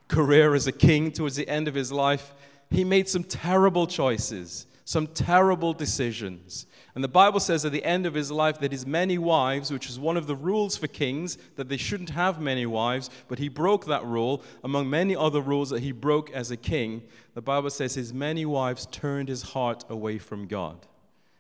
career 0.08 0.54
as 0.54 0.66
a 0.66 0.72
king, 0.72 1.12
towards 1.12 1.36
the 1.36 1.48
end 1.48 1.68
of 1.68 1.74
his 1.74 1.92
life, 1.92 2.34
he 2.70 2.84
made 2.84 3.08
some 3.08 3.24
terrible 3.24 3.86
choices, 3.86 4.66
some 4.84 5.06
terrible 5.06 5.72
decisions. 5.72 6.66
And 6.94 7.02
the 7.02 7.08
Bible 7.08 7.40
says 7.40 7.64
at 7.64 7.72
the 7.72 7.84
end 7.84 8.06
of 8.06 8.14
his 8.14 8.30
life 8.30 8.60
that 8.60 8.70
his 8.70 8.86
many 8.86 9.18
wives, 9.18 9.72
which 9.72 9.88
is 9.88 9.98
one 9.98 10.16
of 10.16 10.26
the 10.26 10.36
rules 10.36 10.76
for 10.76 10.86
kings, 10.86 11.38
that 11.56 11.68
they 11.68 11.76
shouldn't 11.76 12.10
have 12.10 12.40
many 12.40 12.66
wives, 12.66 13.10
but 13.26 13.38
he 13.38 13.48
broke 13.48 13.86
that 13.86 14.04
rule 14.04 14.42
among 14.62 14.88
many 14.88 15.16
other 15.16 15.40
rules 15.40 15.70
that 15.70 15.82
he 15.82 15.90
broke 15.90 16.30
as 16.30 16.50
a 16.50 16.56
king. 16.56 17.02
The 17.34 17.42
Bible 17.42 17.70
says 17.70 17.94
his 17.94 18.12
many 18.12 18.44
wives 18.44 18.86
turned 18.86 19.28
his 19.28 19.42
heart 19.42 19.84
away 19.88 20.18
from 20.18 20.46
God. 20.46 20.86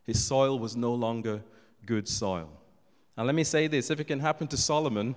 His 0.04 0.22
soil 0.22 0.58
was 0.58 0.76
no 0.76 0.92
longer 0.94 1.42
good 1.86 2.08
soil. 2.08 2.50
And 3.16 3.26
let 3.26 3.34
me 3.34 3.44
say 3.44 3.68
this 3.68 3.90
if 3.90 4.00
it 4.00 4.04
can 4.04 4.20
happen 4.20 4.48
to 4.48 4.56
Solomon, 4.56 5.14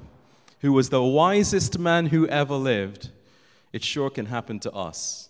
who 0.59 0.73
was 0.73 0.89
the 0.89 1.03
wisest 1.03 1.79
man 1.79 2.07
who 2.07 2.27
ever 2.27 2.55
lived, 2.55 3.09
it 3.73 3.83
sure 3.83 4.09
can 4.09 4.27
happen 4.27 4.59
to 4.59 4.71
us. 4.71 5.29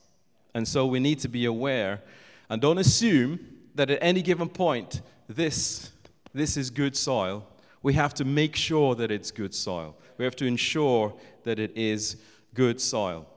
And 0.54 0.68
so 0.68 0.86
we 0.86 1.00
need 1.00 1.20
to 1.20 1.28
be 1.28 1.46
aware 1.46 2.02
and 2.50 2.62
don't 2.62 2.78
assume 2.78 3.40
that 3.76 3.90
at 3.90 4.00
any 4.02 4.22
given 4.22 4.50
point, 4.50 5.02
this, 5.28 5.92
this 6.34 6.58
is 6.58 6.70
good 6.70 6.96
soil. 6.96 7.46
We 7.84 7.94
have 7.94 8.14
to 8.16 8.26
make 8.26 8.56
sure 8.56 8.96
that 8.96 9.12
it's 9.12 9.32
good 9.32 9.54
soil. 9.54 9.96
We 10.18 10.26
have 10.26 10.36
to 10.38 10.46
ensure 10.46 11.14
that 11.44 11.60
it 11.60 11.72
is 11.76 12.18
good 12.54 12.82
soil. 12.82 13.28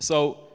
So 0.00 0.48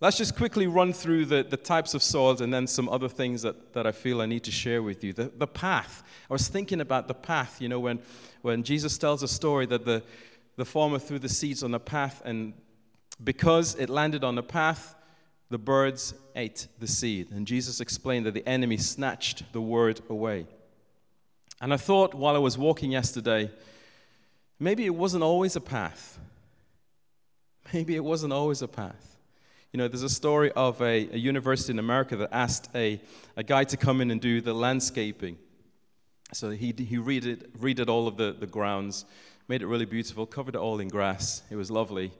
let's 0.00 0.16
just 0.16 0.36
quickly 0.36 0.66
run 0.66 0.92
through 0.92 1.26
the, 1.26 1.42
the 1.42 1.56
types 1.56 1.94
of 1.94 2.02
soils 2.02 2.40
and 2.40 2.52
then 2.52 2.66
some 2.66 2.88
other 2.88 3.08
things 3.08 3.42
that, 3.42 3.72
that 3.74 3.86
I 3.86 3.92
feel 3.92 4.20
I 4.20 4.26
need 4.26 4.44
to 4.44 4.50
share 4.50 4.82
with 4.82 5.04
you. 5.04 5.12
The, 5.12 5.30
the 5.36 5.46
path. 5.46 6.02
I 6.28 6.32
was 6.32 6.48
thinking 6.48 6.80
about 6.80 7.06
the 7.06 7.14
path, 7.14 7.60
you 7.60 7.68
know, 7.68 7.80
when, 7.80 8.00
when 8.42 8.62
Jesus 8.62 8.98
tells 8.98 9.22
a 9.22 9.28
story 9.28 9.66
that 9.66 9.84
the, 9.84 10.02
the 10.56 10.64
farmer 10.64 10.98
threw 10.98 11.18
the 11.18 11.28
seeds 11.28 11.62
on 11.62 11.70
the 11.70 11.80
path, 11.80 12.20
and 12.24 12.52
because 13.22 13.74
it 13.76 13.88
landed 13.88 14.24
on 14.24 14.34
the 14.34 14.42
path, 14.42 14.94
the 15.50 15.58
birds 15.58 16.14
ate 16.36 16.68
the 16.78 16.86
seed. 16.86 17.30
And 17.32 17.46
Jesus 17.46 17.80
explained 17.80 18.26
that 18.26 18.34
the 18.34 18.48
enemy 18.48 18.76
snatched 18.76 19.52
the 19.52 19.60
word 19.60 20.00
away. 20.08 20.46
And 21.60 21.74
I 21.74 21.76
thought 21.76 22.14
while 22.14 22.36
I 22.36 22.38
was 22.38 22.56
walking 22.56 22.92
yesterday, 22.92 23.50
maybe 24.58 24.86
it 24.86 24.94
wasn't 24.94 25.24
always 25.24 25.56
a 25.56 25.60
path. 25.60 26.18
Maybe 27.74 27.96
it 27.96 28.04
wasn't 28.04 28.32
always 28.32 28.62
a 28.62 28.68
path. 28.68 29.18
You 29.72 29.78
know, 29.78 29.86
there's 29.86 30.02
a 30.02 30.08
story 30.08 30.50
of 30.52 30.80
a, 30.80 31.08
a 31.12 31.16
university 31.16 31.72
in 31.72 31.78
America 31.78 32.16
that 32.16 32.30
asked 32.32 32.68
a, 32.74 33.00
a 33.36 33.42
guy 33.42 33.64
to 33.64 33.76
come 33.76 34.00
in 34.00 34.10
and 34.10 34.20
do 34.20 34.40
the 34.40 34.54
landscaping. 34.54 35.36
So 36.32 36.50
he, 36.50 36.74
he 36.76 36.96
redid, 36.96 37.48
redid 37.58 37.88
all 37.88 38.08
of 38.08 38.16
the, 38.16 38.32
the 38.32 38.46
grounds, 38.46 39.04
made 39.48 39.62
it 39.62 39.66
really 39.66 39.84
beautiful, 39.84 40.26
covered 40.26 40.54
it 40.54 40.58
all 40.58 40.80
in 40.80 40.88
grass. 40.88 41.42
It 41.50 41.56
was 41.56 41.70
lovely. 41.70 42.12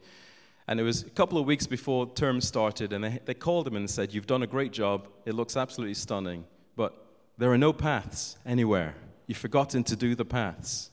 And 0.71 0.79
it 0.79 0.85
was 0.85 1.03
a 1.03 1.11
couple 1.11 1.37
of 1.37 1.47
weeks 1.47 1.67
before 1.67 2.09
term 2.15 2.41
started, 2.41 2.93
and 2.93 3.03
they, 3.03 3.19
they 3.25 3.35
called 3.35 3.67
him 3.67 3.75
and 3.75 3.91
said, 3.91 4.15
You've 4.15 4.29
done 4.29 4.45
a 4.45 4.47
great 4.47 4.71
job. 4.71 5.09
It 5.27 5.35
looks 5.35 5.57
absolutely 5.57 5.95
stunning, 5.95 6.45
but 6.77 7.07
there 7.37 7.51
are 7.51 7.59
no 7.59 7.73
paths 7.73 8.37
anywhere. 8.47 8.95
You've 9.27 9.37
forgotten 9.37 9.83
to 9.83 9.97
do 9.97 10.15
the 10.15 10.25
paths. 10.25 10.93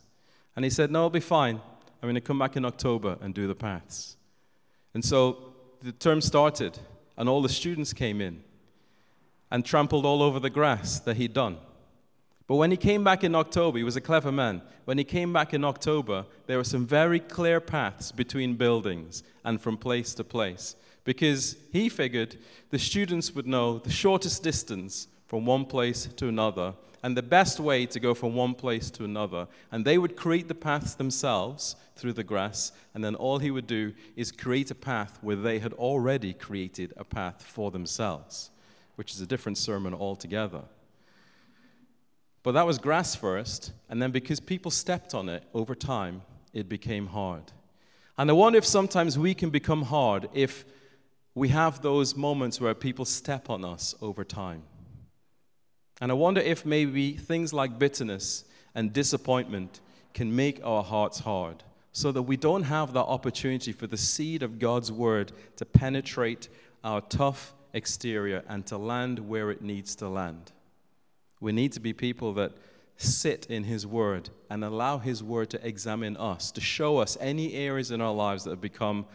And 0.56 0.66
he 0.66 0.72
said, 0.72 0.90
No, 0.90 1.04
I'll 1.04 1.10
be 1.12 1.20
fine. 1.20 1.62
I'm 2.02 2.08
going 2.08 2.16
to 2.16 2.22
come 2.22 2.40
back 2.40 2.56
in 2.56 2.66
October 2.66 3.20
and 3.22 3.36
do 3.36 3.46
the 3.46 3.54
paths. 3.54 4.18
And 4.96 5.06
so 5.06 5.54
the 5.84 5.92
term 5.92 6.22
started, 6.22 6.80
and 7.16 7.30
all 7.30 7.44
the 7.44 7.50
students 7.50 7.94
came 7.94 8.20
in 8.20 8.44
and 9.52 9.64
trampled 9.64 10.08
all 10.08 10.24
over 10.24 10.40
the 10.40 10.50
grass 10.50 11.00
that 11.02 11.18
he'd 11.18 11.34
done. 11.34 11.58
But 12.48 12.56
when 12.56 12.72
he 12.72 12.78
came 12.78 13.04
back 13.04 13.26
in 13.26 13.36
October, 13.36 13.78
he 13.78 13.84
was 13.84 13.98
a 13.98 14.02
clever 14.02 14.32
man. 14.32 14.62
When 14.86 14.98
he 14.98 15.04
came 15.04 15.34
back 15.34 15.54
in 15.54 15.66
October, 15.66 16.26
there 16.46 16.58
were 16.58 16.64
some 16.64 16.86
very 16.86 17.20
clear 17.20 17.60
paths 17.60 18.12
between 18.12 18.56
buildings 18.56 19.24
and 19.44 19.62
from 19.62 19.78
place 19.78 20.14
to 20.14 20.24
place 20.24 20.78
because 21.04 21.58
he 21.72 21.88
figured 21.88 22.38
the 22.70 22.80
students 22.80 23.34
would 23.34 23.48
know 23.48 23.80
the 23.80 23.90
shortest 23.90 24.44
distance 24.44 25.08
from 25.26 25.46
one 25.46 25.66
place 25.66 26.06
to 26.18 26.28
another 26.28 26.74
and 27.04 27.16
the 27.16 27.22
best 27.22 27.60
way 27.60 27.86
to 27.86 28.00
go 28.00 28.14
from 28.14 28.36
one 28.36 28.54
place 28.54 28.90
to 28.92 29.06
another. 29.06 29.48
And 29.72 29.86
they 29.86 29.98
would 29.98 30.16
create 30.16 30.48
the 30.48 30.56
paths 30.56 30.96
themselves 30.96 31.76
through 31.96 32.14
the 32.14 32.24
grass, 32.24 32.72
and 32.94 33.04
then 33.04 33.16
all 33.16 33.40
he 33.40 33.52
would 33.52 33.68
do 33.68 33.94
is 34.16 34.32
create 34.32 34.72
a 34.72 34.76
path 34.76 35.18
where 35.22 35.36
they 35.36 35.60
had 35.60 35.74
already 35.74 36.34
created 36.34 36.94
a 36.98 37.04
path 37.04 37.42
for 37.42 37.72
themselves, 37.72 38.50
which 38.96 39.14
is 39.14 39.22
a 39.22 39.26
different 39.26 39.58
sermon 39.58 39.94
altogether. 39.94 40.64
But 42.48 42.54
that 42.54 42.66
was 42.66 42.78
grass 42.78 43.14
first, 43.14 43.74
and 43.90 44.02
then 44.02 44.12
because 44.12 44.40
people 44.40 44.72
stepped 44.72 45.14
on 45.14 45.28
it 45.28 45.44
over 45.54 45.76
time, 45.76 46.22
it 46.54 46.70
became 46.70 47.08
hard. 47.08 47.44
And 48.18 48.30
I 48.30 48.34
wonder 48.34 48.58
if 48.58 48.64
sometimes 48.64 49.20
we 49.20 49.34
can 49.34 49.50
become 49.50 49.82
hard 49.82 50.30
if 50.34 50.64
we 51.36 51.50
have 51.50 51.82
those 51.82 52.16
moments 52.16 52.62
where 52.62 52.74
people 52.74 53.04
step 53.04 53.50
on 53.50 53.66
us 53.66 53.96
over 54.02 54.24
time. 54.24 54.64
And 56.00 56.10
I 56.10 56.14
wonder 56.14 56.40
if 56.40 56.66
maybe 56.66 57.18
things 57.18 57.52
like 57.52 57.78
bitterness 57.78 58.46
and 58.74 58.94
disappointment 58.94 59.82
can 60.14 60.34
make 60.34 60.62
our 60.64 60.84
hearts 60.84 61.20
hard 61.20 61.66
so 61.92 62.14
that 62.14 62.22
we 62.22 62.38
don't 62.38 62.64
have 62.64 62.94
the 62.94 63.04
opportunity 63.04 63.74
for 63.74 63.88
the 63.88 63.98
seed 63.98 64.42
of 64.42 64.58
God's 64.58 64.90
word 64.90 65.34
to 65.58 65.66
penetrate 65.66 66.48
our 66.82 67.02
tough 67.02 67.54
exterior 67.74 68.42
and 68.48 68.66
to 68.68 68.78
land 68.78 69.20
where 69.20 69.52
it 69.52 69.62
needs 69.62 69.98
to 69.98 70.08
land. 70.08 70.54
We 71.40 71.52
need 71.52 71.72
to 71.74 71.80
be 71.80 71.94
people 71.94 72.34
that 72.34 72.54
sit 72.98 73.46
in 73.48 73.64
His 73.64 73.86
Word 73.86 74.30
and 74.50 74.64
allow 74.64 74.98
His 74.98 75.24
Word 75.24 75.50
to 75.52 75.68
examine 75.68 76.18
us, 76.18 76.52
to 76.52 76.62
show 76.62 76.98
us 76.98 77.18
any 77.20 77.54
areas 77.54 77.92
in 77.92 78.02
our 78.02 78.14
lives 78.14 78.44
that 78.44 78.52
have 78.52 78.62
become 78.62 79.06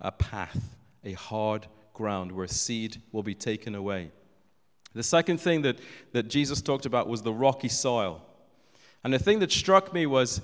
a 0.00 0.12
path, 0.12 0.76
a 1.04 1.12
hard 1.12 1.66
ground 1.94 2.32
where 2.32 2.46
seed 2.46 3.00
will 3.12 3.22
be 3.22 3.34
taken 3.34 3.74
away. 3.74 4.10
The 4.94 5.02
second 5.02 5.38
thing 5.38 5.62
that, 5.62 5.78
that 6.12 6.28
Jesus 6.28 6.60
talked 6.60 6.84
about 6.84 7.08
was 7.08 7.22
the 7.22 7.32
rocky 7.32 7.68
soil. 7.68 8.22
And 9.04 9.12
the 9.12 9.18
thing 9.18 9.38
that 9.38 9.50
struck 9.50 9.92
me 9.92 10.06
was 10.06 10.42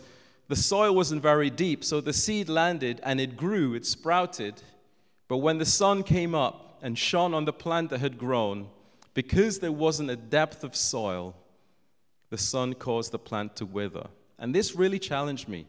the 0.49 0.57
soil 0.57 0.95
wasn't 0.95 1.23
very 1.23 1.51
deep, 1.51 1.85
so 1.85 2.01
the 2.01 2.13
seed 2.15 2.49
landed 2.49 3.01
and 3.03 3.21
it 3.21 3.37
grew, 3.37 3.75
it 3.75 3.85
sprouted. 3.85 4.63
But 5.29 5.39
when 5.39 5.59
the 5.59 5.67
sun 5.67 6.03
came 6.03 6.35
up 6.35 6.79
and 6.81 6.99
shone 6.99 7.35
on 7.35 7.45
the 7.45 7.53
plant 7.53 7.91
that 7.91 8.01
had 8.01 8.17
grown, 8.17 8.69
because 9.19 9.59
there 9.59 9.73
wasn't 9.73 10.09
a 10.09 10.15
depth 10.15 10.63
of 10.63 10.77
soil, 10.77 11.35
the 12.31 12.39
sun 12.39 12.73
caused 12.73 13.11
the 13.11 13.19
plant 13.19 13.57
to 13.57 13.67
wither. 13.67 14.07
And 14.39 14.55
this 14.55 14.77
really 14.77 15.01
challenged 15.01 15.49
me 15.49 15.67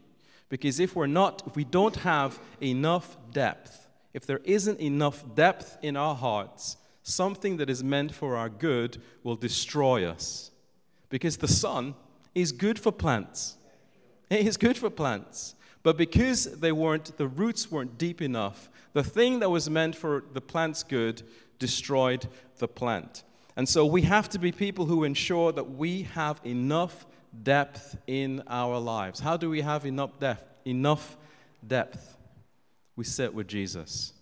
because 0.48 0.78
if 0.78 0.94
we're 0.94 1.08
not, 1.08 1.42
if 1.48 1.56
we 1.56 1.64
don't 1.64 1.96
have 1.96 2.38
enough 2.62 3.16
depth, 3.32 3.88
if 4.14 4.24
there 4.24 4.40
isn't 4.44 4.78
enough 4.78 5.24
depth 5.34 5.78
in 5.82 5.96
our 5.96 6.14
hearts, 6.14 6.76
something 7.02 7.56
that 7.56 7.68
is 7.68 7.82
meant 7.82 8.14
for 8.14 8.36
our 8.36 8.48
good 8.48 9.02
will 9.24 9.34
destroy 9.34 10.08
us. 10.08 10.52
Because 11.08 11.38
the 11.38 11.48
sun 11.48 11.96
is 12.36 12.52
good 12.52 12.78
for 12.78 12.92
plants. 12.92 13.56
It 14.30 14.46
is 14.46 14.56
good 14.56 14.78
for 14.78 14.90
plants. 14.90 15.56
But 15.82 15.96
because 15.96 16.44
they 16.60 16.70
weren't, 16.70 17.18
the 17.18 17.26
roots 17.26 17.68
weren't 17.68 17.98
deep 17.98 18.22
enough, 18.22 18.70
the 18.92 19.02
thing 19.02 19.40
that 19.40 19.50
was 19.50 19.68
meant 19.68 19.96
for 19.96 20.22
the 20.34 20.40
plant's 20.40 20.84
good 20.84 21.22
destroyed 21.58 22.28
the 22.58 22.68
plant. 22.68 23.24
And 23.60 23.68
so 23.68 23.84
we 23.84 24.00
have 24.00 24.30
to 24.30 24.38
be 24.38 24.52
people 24.52 24.86
who 24.86 25.04
ensure 25.04 25.52
that 25.52 25.72
we 25.72 26.04
have 26.14 26.40
enough 26.44 27.04
depth 27.42 27.94
in 28.06 28.42
our 28.46 28.78
lives. 28.78 29.20
How 29.20 29.36
do 29.36 29.50
we 29.50 29.60
have 29.60 29.84
enough 29.84 30.18
depth? 30.18 30.46
Enough 30.64 31.18
depth, 31.66 32.16
we 32.96 33.04
sit 33.04 33.34
with 33.34 33.48
Jesus. 33.48 34.14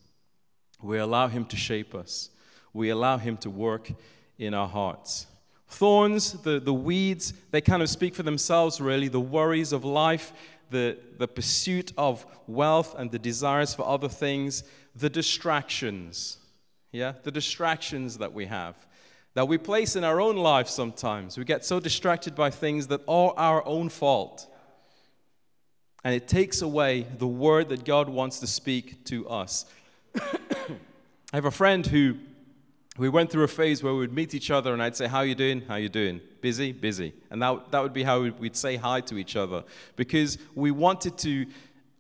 We 0.83 0.99
allow 0.99 1.29
Him 1.29 1.45
to 1.45 1.57
shape 1.57 1.95
us, 1.95 2.31
we 2.73 2.89
allow 2.89 3.17
Him 3.17 3.37
to 3.37 3.49
work 3.49 3.93
in 4.39 4.55
our 4.55 4.67
hearts. 4.67 5.29
Thorns, 5.69 6.33
the, 6.43 6.59
the 6.59 6.75
weeds, 6.75 7.33
they 7.53 7.61
kind 7.61 7.81
of 7.81 7.89
speak 7.89 8.17
for 8.17 8.25
themselves, 8.25 8.81
really. 8.81 9.07
The 9.07 9.21
worries 9.21 9.73
of 9.73 9.85
life, 9.85 10.33
the, 10.71 10.99
the 11.17 11.29
pursuit 11.29 11.93
of 11.97 12.27
wealth 12.49 12.97
and 12.99 13.09
the 13.13 13.21
desires 13.21 13.73
for 13.73 13.87
other 13.87 14.09
things, 14.09 14.65
the 14.97 15.09
distractions, 15.09 16.39
yeah, 16.91 17.13
the 17.23 17.31
distractions 17.31 18.19
that 18.19 18.33
we 18.33 18.47
have, 18.47 18.75
that 19.35 19.47
we 19.47 19.59
place 19.59 19.97
in 19.97 20.05
our 20.05 20.21
own 20.21 20.37
life 20.37 20.69
sometimes. 20.69 21.39
We 21.39 21.45
get 21.45 21.65
so 21.65 21.81
distracted 21.81 22.35
by 22.35 22.51
things 22.51 22.89
that 22.89 23.03
are 23.07 23.35
our 23.37 23.65
own 23.67 23.89
fault. 23.89 24.47
And 26.05 26.15
it 26.15 26.29
takes 26.29 26.63
away 26.63 27.07
the 27.19 27.27
word 27.27 27.69
that 27.69 27.85
God 27.85 28.09
wants 28.09 28.41
to 28.41 28.47
speak 28.47 29.05
to 29.07 29.29
us. 29.29 29.67
I 30.17 31.37
have 31.37 31.45
a 31.45 31.51
friend 31.51 31.87
who 31.87 32.17
we 32.97 33.09
went 33.09 33.31
through 33.31 33.45
a 33.45 33.49
phase 33.49 33.83
where 33.83 33.93
we 33.93 34.01
would 34.01 34.13
meet 34.13 34.35
each 34.35 34.51
other 34.51 34.73
and 34.73 34.83
I'd 34.83 34.97
say, 34.97 35.07
How 35.07 35.21
you 35.21 35.35
doing? 35.35 35.61
How 35.63 35.77
you 35.77 35.89
doing? 35.89 36.21
Busy? 36.41 36.73
Busy. 36.73 37.13
And 37.31 37.41
that, 37.43 37.71
that 37.71 37.83
would 37.83 37.93
be 37.93 38.03
how 38.03 38.23
we'd 38.23 38.57
say 38.57 38.77
hi 38.77 39.01
to 39.03 39.19
each 39.19 39.37
other 39.37 39.65
because 39.97 40.39
we 40.55 40.71
wanted 40.71 41.17
to 41.19 41.47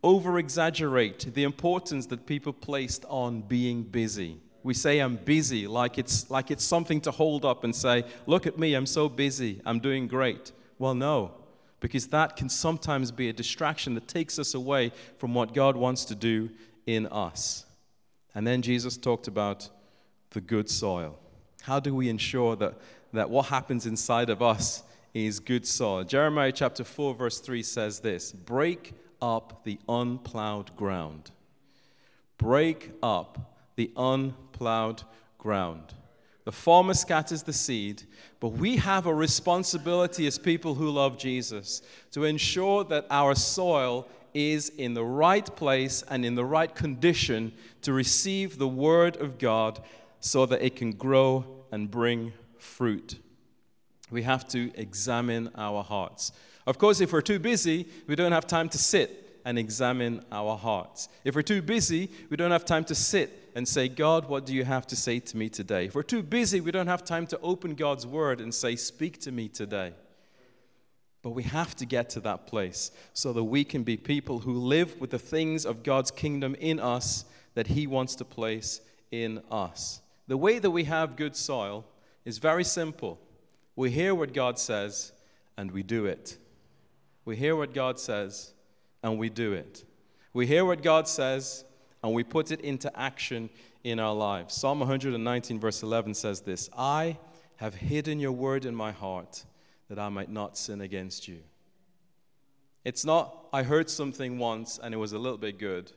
over 0.02 0.38
exaggerate 0.38 1.34
the 1.34 1.44
importance 1.44 2.06
that 2.06 2.26
people 2.26 2.52
placed 2.52 3.04
on 3.08 3.42
being 3.42 3.82
busy. 3.82 4.38
We 4.62 4.74
say, 4.74 4.98
I'm 4.98 5.16
busy, 5.16 5.66
like 5.66 5.98
it's, 5.98 6.30
like 6.30 6.50
it's 6.50 6.64
something 6.64 7.00
to 7.02 7.10
hold 7.10 7.44
up 7.44 7.64
and 7.64 7.74
say, 7.74 8.04
Look 8.26 8.46
at 8.46 8.58
me, 8.58 8.74
I'm 8.74 8.86
so 8.86 9.08
busy, 9.08 9.60
I'm 9.64 9.78
doing 9.78 10.08
great. 10.08 10.52
Well, 10.78 10.94
no, 10.94 11.32
because 11.80 12.08
that 12.08 12.36
can 12.36 12.48
sometimes 12.48 13.10
be 13.10 13.28
a 13.28 13.32
distraction 13.32 13.94
that 13.94 14.08
takes 14.08 14.38
us 14.38 14.54
away 14.54 14.92
from 15.18 15.34
what 15.34 15.54
God 15.54 15.76
wants 15.76 16.04
to 16.06 16.14
do 16.14 16.50
in 16.86 17.06
us. 17.06 17.66
And 18.34 18.46
then 18.46 18.62
Jesus 18.62 18.96
talked 18.96 19.28
about 19.28 19.68
the 20.30 20.40
good 20.40 20.68
soil? 20.68 21.18
How 21.62 21.80
do 21.80 21.94
we 21.94 22.08
ensure 22.08 22.56
that, 22.56 22.74
that 23.12 23.30
what 23.30 23.46
happens 23.46 23.86
inside 23.86 24.30
of 24.30 24.42
us 24.42 24.82
is 25.14 25.40
good 25.40 25.66
soil? 25.66 26.04
Jeremiah 26.04 26.52
chapter 26.52 26.84
4, 26.84 27.14
verse 27.14 27.40
3 27.40 27.62
says 27.62 28.00
this 28.00 28.32
Break 28.32 28.92
up 29.20 29.64
the 29.64 29.78
unplowed 29.88 30.74
ground. 30.76 31.30
Break 32.36 32.92
up 33.02 33.57
the 33.78 33.92
unplowed 33.96 35.04
ground. 35.38 35.94
The 36.44 36.50
farmer 36.50 36.94
scatters 36.94 37.44
the 37.44 37.52
seed, 37.52 38.02
but 38.40 38.48
we 38.48 38.76
have 38.78 39.06
a 39.06 39.14
responsibility 39.14 40.26
as 40.26 40.36
people 40.36 40.74
who 40.74 40.90
love 40.90 41.16
Jesus 41.16 41.82
to 42.10 42.24
ensure 42.24 42.82
that 42.84 43.06
our 43.08 43.36
soil 43.36 44.08
is 44.34 44.70
in 44.70 44.94
the 44.94 45.04
right 45.04 45.46
place 45.54 46.02
and 46.10 46.24
in 46.24 46.34
the 46.34 46.44
right 46.44 46.74
condition 46.74 47.52
to 47.82 47.92
receive 47.92 48.58
the 48.58 48.66
word 48.66 49.16
of 49.18 49.38
God 49.38 49.80
so 50.18 50.44
that 50.46 50.60
it 50.60 50.74
can 50.74 50.90
grow 50.90 51.44
and 51.70 51.88
bring 51.88 52.32
fruit. 52.58 53.16
We 54.10 54.22
have 54.22 54.48
to 54.48 54.72
examine 54.74 55.50
our 55.54 55.84
hearts. 55.84 56.32
Of 56.66 56.78
course, 56.78 57.00
if 57.00 57.12
we're 57.12 57.20
too 57.20 57.38
busy, 57.38 57.86
we 58.08 58.16
don't 58.16 58.32
have 58.32 58.48
time 58.48 58.68
to 58.70 58.78
sit 58.78 59.40
and 59.44 59.56
examine 59.56 60.24
our 60.32 60.56
hearts. 60.56 61.08
If 61.24 61.36
we're 61.36 61.42
too 61.42 61.62
busy, 61.62 62.10
we 62.28 62.36
don't 62.36 62.50
have 62.50 62.64
time 62.64 62.84
to 62.86 62.94
sit 62.94 63.47
and 63.58 63.66
say, 63.66 63.88
God, 63.88 64.28
what 64.28 64.46
do 64.46 64.54
you 64.54 64.64
have 64.64 64.86
to 64.86 64.94
say 64.94 65.18
to 65.18 65.36
me 65.36 65.48
today? 65.48 65.86
If 65.86 65.96
we're 65.96 66.04
too 66.04 66.22
busy, 66.22 66.60
we 66.60 66.70
don't 66.70 66.86
have 66.86 67.04
time 67.04 67.26
to 67.26 67.40
open 67.40 67.74
God's 67.74 68.06
word 68.06 68.40
and 68.40 68.54
say, 68.54 68.76
Speak 68.76 69.18
to 69.22 69.32
me 69.32 69.48
today. 69.48 69.94
But 71.22 71.30
we 71.30 71.42
have 71.42 71.74
to 71.74 71.84
get 71.84 72.08
to 72.10 72.20
that 72.20 72.46
place 72.46 72.92
so 73.14 73.32
that 73.32 73.42
we 73.42 73.64
can 73.64 73.82
be 73.82 73.96
people 73.96 74.38
who 74.38 74.52
live 74.52 75.00
with 75.00 75.10
the 75.10 75.18
things 75.18 75.66
of 75.66 75.82
God's 75.82 76.12
kingdom 76.12 76.54
in 76.60 76.78
us 76.78 77.24
that 77.54 77.66
He 77.66 77.88
wants 77.88 78.14
to 78.14 78.24
place 78.24 78.80
in 79.10 79.42
us. 79.50 80.02
The 80.28 80.36
way 80.36 80.60
that 80.60 80.70
we 80.70 80.84
have 80.84 81.16
good 81.16 81.34
soil 81.34 81.84
is 82.24 82.38
very 82.38 82.62
simple. 82.62 83.18
We 83.74 83.90
hear 83.90 84.14
what 84.14 84.32
God 84.32 84.60
says 84.60 85.10
and 85.56 85.72
we 85.72 85.82
do 85.82 86.06
it. 86.06 86.38
We 87.24 87.34
hear 87.34 87.56
what 87.56 87.74
God 87.74 87.98
says 87.98 88.52
and 89.02 89.18
we 89.18 89.30
do 89.30 89.52
it. 89.52 89.82
We 90.32 90.46
hear 90.46 90.64
what 90.64 90.80
God 90.80 91.08
says 91.08 91.64
and 92.02 92.12
we 92.12 92.24
put 92.24 92.50
it 92.50 92.60
into 92.60 92.96
action 92.98 93.50
in 93.84 93.98
our 93.98 94.14
lives. 94.14 94.54
Psalm 94.54 94.80
119, 94.80 95.58
verse 95.58 95.82
11 95.82 96.14
says 96.14 96.40
this 96.40 96.70
I 96.76 97.18
have 97.56 97.74
hidden 97.74 98.20
your 98.20 98.32
word 98.32 98.64
in 98.64 98.74
my 98.74 98.92
heart 98.92 99.44
that 99.88 99.98
I 99.98 100.08
might 100.08 100.30
not 100.30 100.56
sin 100.56 100.80
against 100.80 101.28
you. 101.28 101.38
It's 102.84 103.04
not, 103.04 103.48
I 103.52 103.62
heard 103.62 103.90
something 103.90 104.38
once 104.38 104.78
and 104.82 104.94
it 104.94 104.98
was 104.98 105.12
a 105.12 105.18
little 105.18 105.38
bit 105.38 105.58
good 105.58 105.92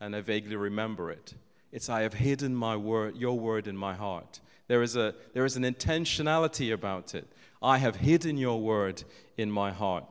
and 0.00 0.14
I 0.14 0.20
vaguely 0.20 0.56
remember 0.56 1.10
it. 1.10 1.34
It's 1.72 1.88
I 1.88 2.02
have 2.02 2.14
hidden 2.14 2.54
my 2.54 2.76
word, 2.76 3.16
your 3.16 3.38
word 3.38 3.66
in 3.66 3.76
my 3.76 3.94
heart. 3.94 4.40
There 4.68 4.82
is, 4.82 4.96
a, 4.96 5.14
there 5.34 5.44
is 5.44 5.56
an 5.56 5.62
intentionality 5.62 6.72
about 6.72 7.14
it. 7.14 7.26
I 7.62 7.78
have 7.78 7.96
hidden 7.96 8.36
your 8.36 8.60
word 8.60 9.02
in 9.36 9.50
my 9.50 9.72
heart. 9.72 10.04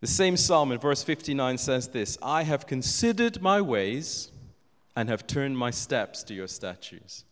The 0.00 0.06
same 0.06 0.36
psalm 0.36 0.72
in 0.72 0.78
verse 0.78 1.02
59 1.02 1.58
says 1.58 1.88
this 1.88 2.18
I 2.22 2.42
have 2.42 2.66
considered 2.66 3.40
my 3.40 3.60
ways 3.60 4.30
and 4.96 5.08
have 5.08 5.26
turned 5.26 5.56
my 5.56 5.70
steps 5.70 6.22
to 6.24 6.34
your 6.34 6.48
statutes. 6.48 7.24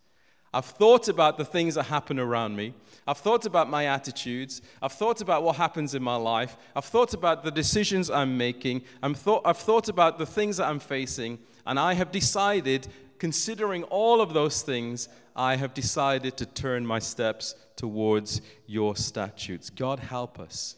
I've 0.53 0.66
thought 0.66 1.09
about 1.09 1.37
the 1.37 1.44
things 1.44 1.74
that 1.74 1.85
happen 1.85 2.20
around 2.20 2.55
me. 2.55 2.74
I've 3.09 3.18
thought 3.18 3.44
about 3.44 3.68
my 3.68 3.87
attitudes. 3.87 4.62
I've 4.81 4.92
thought 4.92 5.20
about 5.20 5.42
what 5.42 5.57
happens 5.57 5.96
in 5.96 6.03
my 6.03 6.14
life. 6.14 6.57
I've 6.77 6.85
thought 6.85 7.12
about 7.12 7.42
the 7.42 7.50
decisions 7.50 8.09
I'm 8.09 8.38
making. 8.38 8.83
i 9.03 9.09
have 9.09 9.16
thought, 9.18 9.42
I've 9.44 9.59
thought 9.59 9.88
about 9.88 10.18
the 10.18 10.27
things 10.27 10.59
that 10.59 10.68
I'm 10.68 10.79
facing. 10.79 11.40
And 11.66 11.81
I 11.81 11.94
have 11.94 12.12
decided 12.12 12.87
considering 13.18 13.83
all 13.85 14.20
of 14.20 14.33
those 14.33 14.62
things, 14.62 15.09
I 15.35 15.57
have 15.57 15.74
decided 15.74 16.37
to 16.37 16.46
turn 16.46 16.87
my 16.87 17.00
steps 17.00 17.57
towards 17.74 18.40
your 18.66 18.94
statutes. 18.94 19.70
God, 19.70 19.98
help 19.98 20.38
us. 20.38 20.77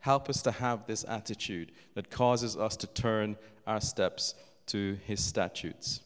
Help 0.00 0.28
us 0.28 0.42
to 0.42 0.50
have 0.50 0.86
this 0.86 1.02
attitude 1.08 1.72
that 1.94 2.10
causes 2.10 2.58
us 2.58 2.76
to 2.76 2.86
turn 2.88 3.36
our 3.66 3.80
steps 3.80 4.34
to 4.66 4.98
his 5.06 5.24
statutes. 5.24 6.00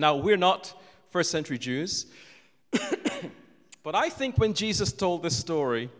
Now, 0.00 0.16
we're 0.16 0.38
not 0.38 0.72
first 1.10 1.30
century 1.30 1.58
Jews, 1.58 2.06
but 3.82 3.94
I 3.94 4.08
think 4.08 4.38
when 4.38 4.54
Jesus 4.54 4.92
told 4.92 5.22
this 5.22 5.36
story, 5.36 5.90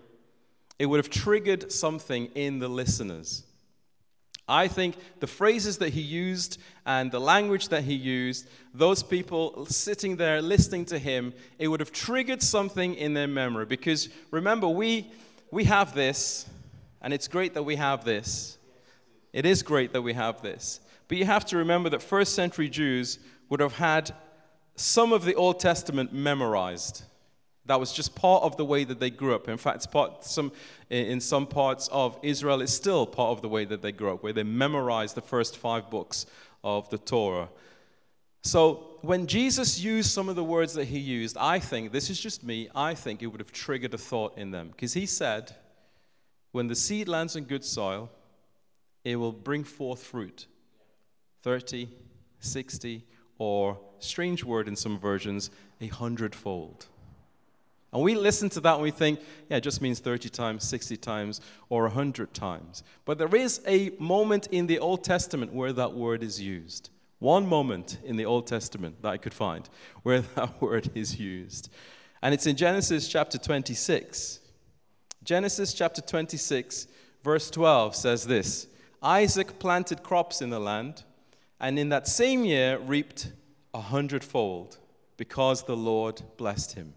it 0.79 0.87
would 0.87 0.97
have 0.97 1.11
triggered 1.11 1.71
something 1.71 2.31
in 2.35 2.61
the 2.61 2.69
listeners. 2.69 3.45
I 4.49 4.69
think 4.69 4.97
the 5.21 5.27
phrases 5.27 5.77
that 5.79 5.91
he 5.91 6.01
used 6.01 6.57
and 6.87 7.13
the 7.13 7.21
language 7.21 7.69
that 7.69 7.85
he 7.85 7.93
used, 7.93 8.49
those 8.73 9.03
people 9.03 9.67
sitting 9.67 10.17
there 10.17 10.41
listening 10.41 10.87
to 10.87 10.99
him, 10.99 11.35
it 11.59 11.69
would 11.69 11.81
have 11.81 11.93
triggered 11.93 12.43
something 12.43 12.95
in 12.95 13.13
their 13.13 13.29
memory. 13.29 13.67
Because 13.67 14.09
remember, 14.31 14.67
we, 14.67 15.13
we 15.51 15.65
have 15.65 15.95
this, 15.95 16.49
and 17.03 17.13
it's 17.13 17.29
great 17.29 17.53
that 17.53 17.65
we 17.65 17.77
have 17.77 18.07
this. 18.07 18.57
It 19.35 19.45
is 19.45 19.63
great 19.63 19.93
that 19.93 20.01
we 20.01 20.15
have 20.15 20.41
this. 20.41 20.81
But 21.11 21.19
you 21.19 21.25
have 21.25 21.45
to 21.47 21.57
remember 21.57 21.89
that 21.89 22.03
first 22.03 22.37
century 22.37 22.69
Jews 22.69 23.19
would 23.49 23.59
have 23.59 23.73
had 23.73 24.15
some 24.77 25.13
of 25.13 25.25
the 25.25 25.35
Old 25.35 25.59
Testament 25.59 26.13
memorized. 26.13 27.03
That 27.67 27.81
was 27.81 27.93
just 27.93 28.15
part 28.15 28.45
of 28.45 28.57
the 28.57 28.65
way 28.65 28.85
that 28.85 29.01
they 29.01 29.11
grew 29.11 29.35
up. 29.35 29.49
In 29.49 29.57
fact, 29.57 29.91
part, 29.91 30.25
some, 30.25 30.53
in 30.89 31.21
some 31.21 31.49
parts 31.49 31.89
of 31.91 32.17
Israel, 32.23 32.61
it's 32.61 32.73
still 32.73 33.07
part 33.07 33.31
of 33.31 33.43
the 33.43 33.49
way 33.49 33.65
that 33.65 33.83
they 33.83 33.91
grew 33.91 34.13
up, 34.13 34.23
where 34.23 34.33
they 34.33 34.45
memorized 34.45 35.17
the 35.17 35.21
first 35.21 35.57
five 35.57 35.91
books 35.91 36.27
of 36.63 36.89
the 36.91 36.99
Torah. 36.99 37.49
So 38.45 38.99
when 39.01 39.27
Jesus 39.27 39.81
used 39.81 40.13
some 40.13 40.29
of 40.29 40.37
the 40.37 40.45
words 40.45 40.75
that 40.75 40.85
he 40.85 41.01
used, 41.01 41.37
I 41.37 41.59
think, 41.59 41.91
this 41.91 42.09
is 42.09 42.21
just 42.21 42.45
me, 42.45 42.69
I 42.73 42.95
think 42.95 43.21
it 43.21 43.27
would 43.27 43.41
have 43.41 43.51
triggered 43.51 43.95
a 43.95 43.99
thought 43.99 44.39
in 44.39 44.53
them. 44.53 44.69
Because 44.69 44.93
he 44.93 45.07
said, 45.07 45.57
when 46.53 46.69
the 46.69 46.77
seed 46.77 47.09
lands 47.09 47.35
in 47.35 47.45
good 47.45 47.65
soil, 47.65 48.11
it 49.03 49.17
will 49.17 49.33
bring 49.33 49.65
forth 49.65 50.05
fruit 50.05 50.47
30, 51.43 51.89
60, 52.41 53.05
or, 53.39 53.79
strange 53.99 54.45
word 54.45 54.69
in 54.69 54.77
some 54.77 54.99
versions, 54.99 55.51
a 55.81 55.87
hundredfold. 55.87 56.87
And 57.93 58.03
we 58.03 58.15
listen 58.15 58.49
to 58.51 58.61
that 58.61 58.75
and 58.75 58.83
we 58.83 58.91
think, 58.91 59.21
yeah, 59.49 59.57
it 59.57 59.63
just 59.63 59.83
means 59.83 59.99
30 59.99 60.29
times, 60.29 60.67
60 60.69 60.97
times, 60.97 61.41
or 61.69 61.83
100 61.83 62.33
times. 62.33 62.85
But 63.05 63.19
there 63.19 63.35
is 63.35 63.61
a 63.67 63.91
moment 63.99 64.47
in 64.49 64.67
the 64.67 64.79
Old 64.79 65.03
Testament 65.03 65.53
where 65.53 65.73
that 65.73 65.93
word 65.93 66.23
is 66.23 66.41
used. 66.41 66.91
One 67.19 67.47
moment 67.47 67.99
in 68.05 68.17
the 68.17 68.27
Old 68.27 68.47
Testament 68.47 69.03
that 69.03 69.09
I 69.09 69.17
could 69.17 69.35
find 69.35 69.69
where 70.03 70.21
that 70.21 70.61
word 70.63 70.91
is 70.95 71.19
used. 71.19 71.71
And 72.23 72.33
it's 72.33 72.47
in 72.47 72.57
Genesis 72.57 73.09
chapter 73.09 73.39
26. 73.39 74.41
Genesis 75.25 75.75
chapter 75.75 76.01
26, 76.01 76.87
verse 77.23 77.51
12 77.51 77.97
says 77.97 78.27
this 78.27 78.69
Isaac 79.03 79.59
planted 79.59 80.03
crops 80.03 80.43
in 80.43 80.51
the 80.51 80.61
land, 80.61 81.03
and 81.61 81.79
in 81.79 81.91
that 81.91 82.09
same 82.09 82.45
year 82.45 82.79
reaped 82.79 83.33
a 83.75 83.81
hundredfold 83.81 84.79
because 85.17 85.65
the 85.65 85.77
Lord 85.77 86.23
blessed 86.37 86.73
him. 86.73 86.95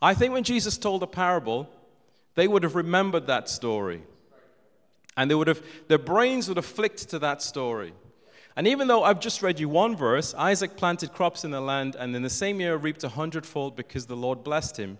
I 0.00 0.14
think 0.14 0.32
when 0.32 0.44
Jesus 0.44 0.78
told 0.78 1.02
the 1.02 1.06
parable, 1.06 1.68
they 2.34 2.46
would 2.46 2.62
have 2.62 2.74
remembered 2.74 3.26
that 3.26 3.48
story. 3.48 4.02
And 5.16 5.30
they 5.30 5.34
would 5.34 5.48
have, 5.48 5.62
their 5.88 5.98
brains 5.98 6.48
would 6.48 6.56
have 6.56 6.66
flicked 6.66 7.08
to 7.10 7.18
that 7.20 7.42
story. 7.42 7.92
And 8.56 8.68
even 8.68 8.86
though 8.86 9.02
I've 9.02 9.20
just 9.20 9.42
read 9.42 9.58
you 9.58 9.68
one 9.68 9.96
verse, 9.96 10.34
Isaac 10.34 10.76
planted 10.76 11.12
crops 11.12 11.44
in 11.44 11.50
the 11.50 11.60
land 11.60 11.96
and 11.96 12.14
in 12.14 12.22
the 12.22 12.30
same 12.30 12.60
year 12.60 12.76
reaped 12.76 13.02
a 13.02 13.08
hundredfold 13.08 13.74
because 13.74 14.06
the 14.06 14.16
Lord 14.16 14.44
blessed 14.44 14.76
him, 14.76 14.98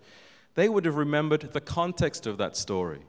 they 0.55 0.69
would 0.69 0.85
have 0.85 0.97
remembered 0.97 1.53
the 1.53 1.61
context 1.61 2.27
of 2.27 2.39
that 2.39 2.57
story. 2.57 3.01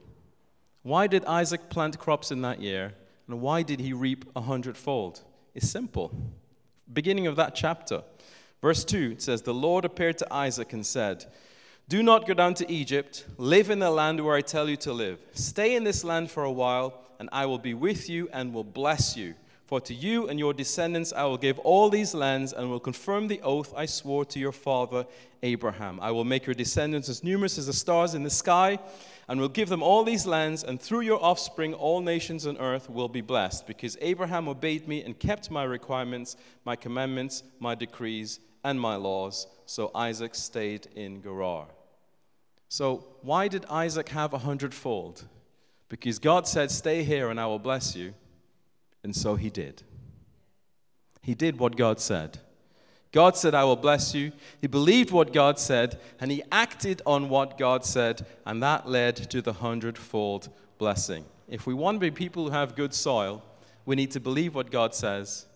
Why 0.82 1.08
did 1.08 1.24
Isaac 1.24 1.68
plant 1.68 1.98
crops 1.98 2.30
in 2.30 2.42
that 2.42 2.60
year? 2.60 2.94
And 3.28 3.40
why 3.40 3.62
did 3.62 3.80
he 3.80 3.92
reap 3.92 4.24
a 4.36 4.40
hundredfold? 4.40 5.22
It's 5.54 5.68
simple. 5.68 6.12
Beginning 6.92 7.26
of 7.26 7.36
that 7.36 7.54
chapter, 7.54 8.02
verse 8.62 8.84
2, 8.84 9.12
it 9.12 9.22
says, 9.22 9.42
The 9.42 9.54
Lord 9.54 9.84
appeared 9.84 10.18
to 10.18 10.32
Isaac 10.32 10.72
and 10.72 10.86
said, 10.86 11.26
Do 11.88 12.02
not 12.02 12.26
go 12.26 12.34
down 12.34 12.54
to 12.54 12.70
Egypt. 12.70 13.26
Live 13.36 13.70
in 13.70 13.80
the 13.80 13.90
land 13.90 14.24
where 14.24 14.36
I 14.36 14.42
tell 14.42 14.68
you 14.68 14.76
to 14.78 14.92
live. 14.92 15.18
Stay 15.32 15.74
in 15.74 15.84
this 15.84 16.04
land 16.04 16.30
for 16.30 16.44
a 16.44 16.52
while, 16.52 17.02
and 17.18 17.28
I 17.32 17.46
will 17.46 17.58
be 17.58 17.74
with 17.74 18.08
you 18.08 18.28
and 18.32 18.54
will 18.54 18.64
bless 18.64 19.16
you. 19.16 19.34
For 19.66 19.80
to 19.80 19.94
you 19.94 20.28
and 20.28 20.38
your 20.38 20.54
descendants 20.54 21.12
I 21.12 21.24
will 21.24 21.38
give 21.38 21.58
all 21.58 21.90
these 21.90 22.14
lands 22.14 22.52
and 22.52 22.70
will 22.70 22.80
confirm 22.80 23.26
the 23.26 23.42
oath 23.42 23.74
I 23.76 23.86
swore 23.86 24.24
to 24.26 24.38
your 24.38 24.52
father 24.52 25.06
Abraham. 25.42 25.98
I 26.00 26.12
will 26.12 26.24
make 26.24 26.46
your 26.46 26.54
descendants 26.54 27.08
as 27.08 27.24
numerous 27.24 27.58
as 27.58 27.66
the 27.66 27.72
stars 27.72 28.14
in 28.14 28.22
the 28.22 28.30
sky 28.30 28.78
and 29.28 29.40
will 29.40 29.48
give 29.48 29.68
them 29.68 29.82
all 29.82 30.04
these 30.04 30.24
lands, 30.24 30.62
and 30.62 30.80
through 30.80 31.00
your 31.00 31.22
offspring 31.22 31.74
all 31.74 32.00
nations 32.00 32.46
on 32.46 32.56
earth 32.58 32.88
will 32.88 33.08
be 33.08 33.20
blessed, 33.20 33.66
because 33.66 33.98
Abraham 34.00 34.46
obeyed 34.46 34.86
me 34.86 35.02
and 35.02 35.18
kept 35.18 35.50
my 35.50 35.64
requirements, 35.64 36.36
my 36.64 36.76
commandments, 36.76 37.42
my 37.58 37.74
decrees, 37.74 38.38
and 38.62 38.80
my 38.80 38.94
laws. 38.94 39.48
So 39.66 39.90
Isaac 39.96 40.36
stayed 40.36 40.86
in 40.94 41.22
Gerar. 41.22 41.66
So, 42.68 43.06
why 43.22 43.48
did 43.48 43.64
Isaac 43.66 44.08
have 44.10 44.32
a 44.32 44.38
hundredfold? 44.38 45.24
Because 45.88 46.18
God 46.18 46.48
said, 46.48 46.70
Stay 46.70 47.04
here 47.04 47.30
and 47.30 47.40
I 47.40 47.46
will 47.46 47.60
bless 47.60 47.94
you. 47.94 48.14
And 49.06 49.14
so 49.14 49.36
he 49.36 49.50
did. 49.50 49.84
He 51.22 51.36
did 51.36 51.60
what 51.60 51.76
God 51.76 52.00
said. 52.00 52.38
God 53.12 53.36
said, 53.36 53.54
I 53.54 53.62
will 53.62 53.76
bless 53.76 54.16
you. 54.16 54.32
He 54.60 54.66
believed 54.66 55.12
what 55.12 55.32
God 55.32 55.60
said, 55.60 56.00
and 56.18 56.28
he 56.28 56.42
acted 56.50 57.02
on 57.06 57.28
what 57.28 57.56
God 57.56 57.84
said, 57.84 58.26
and 58.44 58.60
that 58.64 58.88
led 58.88 59.14
to 59.30 59.40
the 59.40 59.52
hundredfold 59.52 60.48
blessing. 60.78 61.24
If 61.46 61.68
we 61.68 61.72
want 61.72 61.94
to 61.94 62.00
be 62.00 62.10
people 62.10 62.46
who 62.46 62.50
have 62.50 62.74
good 62.74 62.92
soil, 62.92 63.44
we 63.84 63.94
need 63.94 64.10
to 64.10 64.18
believe 64.18 64.56
what 64.56 64.72
God 64.72 64.92
says, 64.92 65.46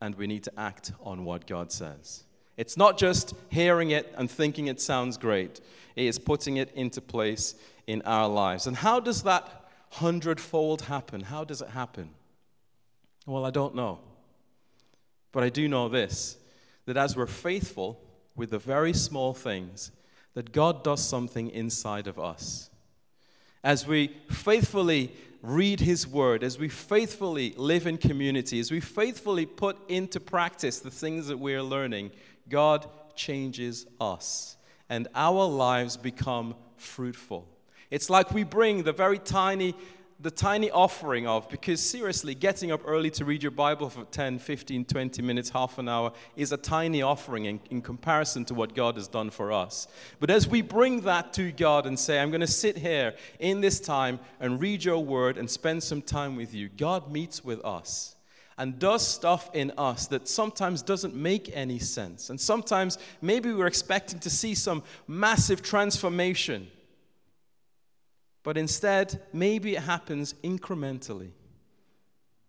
and 0.00 0.16
we 0.16 0.26
need 0.26 0.42
to 0.42 0.52
act 0.58 0.90
on 1.00 1.24
what 1.24 1.46
God 1.46 1.70
says. 1.70 2.24
It's 2.56 2.76
not 2.76 2.98
just 2.98 3.34
hearing 3.50 3.92
it 3.92 4.12
and 4.18 4.28
thinking 4.28 4.66
it 4.66 4.80
sounds 4.80 5.16
great, 5.16 5.60
it 5.94 6.06
is 6.06 6.18
putting 6.18 6.56
it 6.56 6.72
into 6.74 7.00
place 7.00 7.54
in 7.86 8.02
our 8.02 8.28
lives. 8.28 8.66
And 8.66 8.76
how 8.76 8.98
does 8.98 9.22
that 9.22 9.70
hundredfold 9.90 10.82
happen? 10.82 11.20
How 11.20 11.44
does 11.44 11.62
it 11.62 11.68
happen? 11.68 12.10
Well, 13.26 13.44
I 13.44 13.50
don't 13.50 13.74
know. 13.74 13.98
But 15.32 15.42
I 15.42 15.48
do 15.50 15.68
know 15.68 15.88
this 15.88 16.38
that 16.86 16.96
as 16.96 17.16
we're 17.16 17.26
faithful 17.26 18.00
with 18.36 18.50
the 18.50 18.58
very 18.58 18.92
small 18.92 19.34
things, 19.34 19.90
that 20.34 20.52
God 20.52 20.84
does 20.84 21.02
something 21.02 21.50
inside 21.50 22.06
of 22.06 22.18
us. 22.18 22.70
As 23.64 23.86
we 23.86 24.14
faithfully 24.30 25.12
read 25.42 25.80
His 25.80 26.06
Word, 26.06 26.44
as 26.44 26.58
we 26.58 26.68
faithfully 26.68 27.54
live 27.56 27.86
in 27.86 27.98
community, 27.98 28.60
as 28.60 28.70
we 28.70 28.78
faithfully 28.78 29.46
put 29.46 29.76
into 29.90 30.20
practice 30.20 30.78
the 30.78 30.90
things 30.90 31.26
that 31.26 31.38
we're 31.38 31.62
learning, 31.62 32.12
God 32.48 32.88
changes 33.16 33.86
us 34.00 34.56
and 34.88 35.08
our 35.14 35.44
lives 35.44 35.96
become 35.96 36.54
fruitful. 36.76 37.48
It's 37.90 38.10
like 38.10 38.32
we 38.32 38.44
bring 38.44 38.82
the 38.82 38.92
very 38.92 39.18
tiny 39.18 39.74
the 40.18 40.30
tiny 40.30 40.70
offering 40.70 41.26
of, 41.26 41.48
because 41.50 41.80
seriously, 41.80 42.34
getting 42.34 42.72
up 42.72 42.80
early 42.86 43.10
to 43.10 43.24
read 43.24 43.42
your 43.42 43.50
Bible 43.50 43.90
for 43.90 44.04
10, 44.04 44.38
15, 44.38 44.86
20 44.86 45.22
minutes, 45.22 45.50
half 45.50 45.78
an 45.78 45.88
hour 45.88 46.12
is 46.36 46.52
a 46.52 46.56
tiny 46.56 47.02
offering 47.02 47.44
in, 47.44 47.60
in 47.70 47.82
comparison 47.82 48.44
to 48.46 48.54
what 48.54 48.74
God 48.74 48.94
has 48.96 49.08
done 49.08 49.28
for 49.28 49.52
us. 49.52 49.88
But 50.18 50.30
as 50.30 50.48
we 50.48 50.62
bring 50.62 51.02
that 51.02 51.34
to 51.34 51.52
God 51.52 51.86
and 51.86 51.98
say, 51.98 52.18
I'm 52.18 52.30
going 52.30 52.40
to 52.40 52.46
sit 52.46 52.78
here 52.78 53.14
in 53.40 53.60
this 53.60 53.78
time 53.78 54.18
and 54.40 54.60
read 54.60 54.82
your 54.84 55.04
word 55.04 55.36
and 55.36 55.50
spend 55.50 55.82
some 55.82 56.00
time 56.00 56.34
with 56.34 56.54
you, 56.54 56.70
God 56.70 57.12
meets 57.12 57.44
with 57.44 57.62
us 57.62 58.16
and 58.58 58.78
does 58.78 59.06
stuff 59.06 59.50
in 59.52 59.70
us 59.76 60.06
that 60.06 60.28
sometimes 60.28 60.80
doesn't 60.80 61.14
make 61.14 61.54
any 61.54 61.78
sense. 61.78 62.30
And 62.30 62.40
sometimes 62.40 62.96
maybe 63.20 63.52
we're 63.52 63.66
expecting 63.66 64.18
to 64.20 64.30
see 64.30 64.54
some 64.54 64.82
massive 65.06 65.62
transformation. 65.62 66.68
But 68.46 68.56
instead, 68.56 69.20
maybe 69.32 69.74
it 69.74 69.82
happens 69.82 70.34
incrementally. 70.44 71.30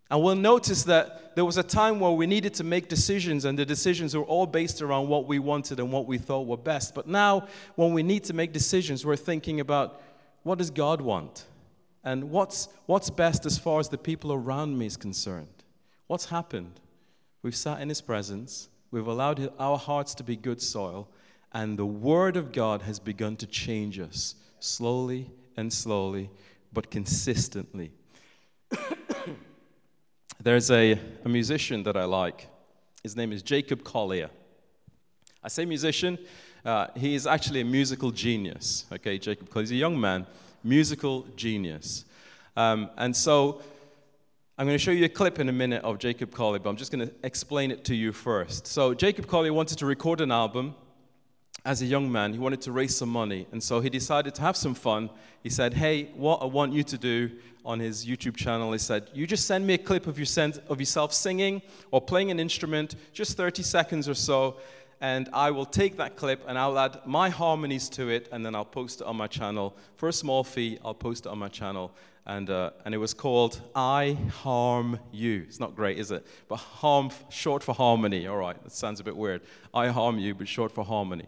And 0.08 0.22
we'll 0.22 0.36
notice 0.36 0.84
that 0.84 1.34
there 1.34 1.44
was 1.44 1.56
a 1.56 1.62
time 1.64 1.98
where 1.98 2.12
we 2.12 2.24
needed 2.24 2.54
to 2.54 2.62
make 2.62 2.86
decisions, 2.86 3.44
and 3.44 3.58
the 3.58 3.66
decisions 3.66 4.14
were 4.14 4.22
all 4.22 4.46
based 4.46 4.80
around 4.80 5.08
what 5.08 5.26
we 5.26 5.40
wanted 5.40 5.80
and 5.80 5.90
what 5.90 6.06
we 6.06 6.16
thought 6.16 6.46
were 6.46 6.56
best. 6.56 6.94
But 6.94 7.08
now, 7.08 7.48
when 7.74 7.94
we 7.94 8.04
need 8.04 8.22
to 8.24 8.32
make 8.32 8.52
decisions, 8.52 9.04
we're 9.04 9.16
thinking 9.16 9.58
about 9.58 10.00
what 10.44 10.58
does 10.58 10.70
God 10.70 11.00
want? 11.00 11.46
And 12.04 12.30
what's, 12.30 12.68
what's 12.86 13.10
best 13.10 13.44
as 13.44 13.58
far 13.58 13.80
as 13.80 13.88
the 13.88 13.98
people 13.98 14.32
around 14.32 14.78
me 14.78 14.86
is 14.86 14.96
concerned? 14.96 15.64
What's 16.06 16.26
happened? 16.26 16.78
We've 17.42 17.56
sat 17.56 17.80
in 17.80 17.88
His 17.88 18.02
presence, 18.02 18.68
we've 18.92 19.08
allowed 19.08 19.52
our 19.58 19.76
hearts 19.76 20.14
to 20.14 20.22
be 20.22 20.36
good 20.36 20.62
soil, 20.62 21.08
and 21.52 21.76
the 21.76 21.86
Word 21.86 22.36
of 22.36 22.52
God 22.52 22.82
has 22.82 23.00
begun 23.00 23.34
to 23.38 23.48
change 23.48 23.98
us 23.98 24.36
slowly 24.60 25.32
and 25.58 25.72
slowly, 25.72 26.30
but 26.72 26.88
consistently. 26.88 27.90
There's 30.40 30.70
a, 30.70 30.92
a 31.24 31.28
musician 31.28 31.82
that 31.82 31.96
I 31.96 32.04
like. 32.04 32.46
His 33.02 33.16
name 33.16 33.32
is 33.32 33.42
Jacob 33.42 33.82
Collier. 33.82 34.30
I 35.42 35.48
say 35.48 35.64
musician, 35.64 36.16
uh, 36.64 36.86
he 36.96 37.16
is 37.16 37.26
actually 37.26 37.60
a 37.60 37.64
musical 37.64 38.12
genius. 38.12 38.86
Okay, 38.92 39.18
Jacob 39.18 39.50
Collier. 39.50 39.64
He's 39.64 39.72
a 39.72 39.76
young 39.76 40.00
man, 40.00 40.26
musical 40.62 41.26
genius. 41.34 42.04
Um, 42.56 42.88
and 42.96 43.14
so 43.16 43.60
I'm 44.56 44.66
going 44.66 44.78
to 44.78 44.84
show 44.84 44.92
you 44.92 45.06
a 45.06 45.08
clip 45.08 45.40
in 45.40 45.48
a 45.48 45.52
minute 45.52 45.82
of 45.82 45.98
Jacob 45.98 46.32
Collier, 46.32 46.60
but 46.60 46.70
I'm 46.70 46.76
just 46.76 46.92
going 46.92 47.08
to 47.08 47.12
explain 47.24 47.72
it 47.72 47.84
to 47.86 47.96
you 47.96 48.12
first. 48.12 48.68
So, 48.68 48.94
Jacob 48.94 49.26
Collier 49.26 49.52
wanted 49.52 49.78
to 49.78 49.86
record 49.86 50.20
an 50.20 50.30
album 50.30 50.76
as 51.68 51.82
a 51.82 51.84
young 51.84 52.10
man, 52.10 52.32
he 52.32 52.38
wanted 52.38 52.62
to 52.62 52.72
raise 52.72 52.96
some 52.96 53.10
money. 53.10 53.46
And 53.52 53.62
so 53.62 53.80
he 53.80 53.90
decided 53.90 54.34
to 54.36 54.40
have 54.40 54.56
some 54.56 54.74
fun. 54.74 55.10
He 55.42 55.50
said, 55.50 55.74
Hey, 55.74 56.04
what 56.16 56.40
I 56.40 56.46
want 56.46 56.72
you 56.72 56.82
to 56.82 56.96
do 56.96 57.30
on 57.62 57.78
his 57.78 58.06
YouTube 58.06 58.36
channel, 58.36 58.72
he 58.72 58.78
said, 58.78 59.10
You 59.12 59.26
just 59.26 59.46
send 59.46 59.66
me 59.66 59.74
a 59.74 59.78
clip 59.78 60.06
of, 60.06 60.18
your 60.18 60.50
of 60.70 60.80
yourself 60.80 61.12
singing 61.12 61.60
or 61.90 62.00
playing 62.00 62.30
an 62.30 62.40
instrument, 62.40 62.94
just 63.12 63.36
30 63.36 63.62
seconds 63.62 64.08
or 64.08 64.14
so, 64.14 64.56
and 65.02 65.28
I 65.34 65.50
will 65.50 65.66
take 65.66 65.98
that 65.98 66.16
clip 66.16 66.42
and 66.48 66.58
I'll 66.58 66.78
add 66.78 67.00
my 67.04 67.28
harmonies 67.28 67.90
to 67.90 68.08
it, 68.08 68.30
and 68.32 68.46
then 68.46 68.54
I'll 68.54 68.64
post 68.64 69.02
it 69.02 69.06
on 69.06 69.16
my 69.16 69.26
channel. 69.26 69.76
For 69.96 70.08
a 70.08 70.12
small 70.12 70.44
fee, 70.44 70.78
I'll 70.82 70.94
post 70.94 71.26
it 71.26 71.28
on 71.28 71.38
my 71.38 71.48
channel 71.48 71.92
and, 72.28 72.50
uh, 72.50 72.70
and 72.84 72.94
it 72.94 72.98
was 72.98 73.14
called 73.14 73.60
I 73.74 74.16
Harm 74.42 75.00
You. 75.10 75.44
It's 75.48 75.58
not 75.58 75.74
great, 75.74 75.98
is 75.98 76.10
it? 76.10 76.26
But 76.46 76.56
harm, 76.56 77.10
short 77.30 77.62
for 77.62 77.74
harmony. 77.74 78.26
All 78.26 78.36
right, 78.36 78.62
that 78.62 78.70
sounds 78.70 79.00
a 79.00 79.04
bit 79.04 79.16
weird. 79.16 79.40
I 79.72 79.88
Harm 79.88 80.18
You, 80.18 80.34
but 80.34 80.46
short 80.46 80.70
for 80.70 80.84
harmony. 80.84 81.24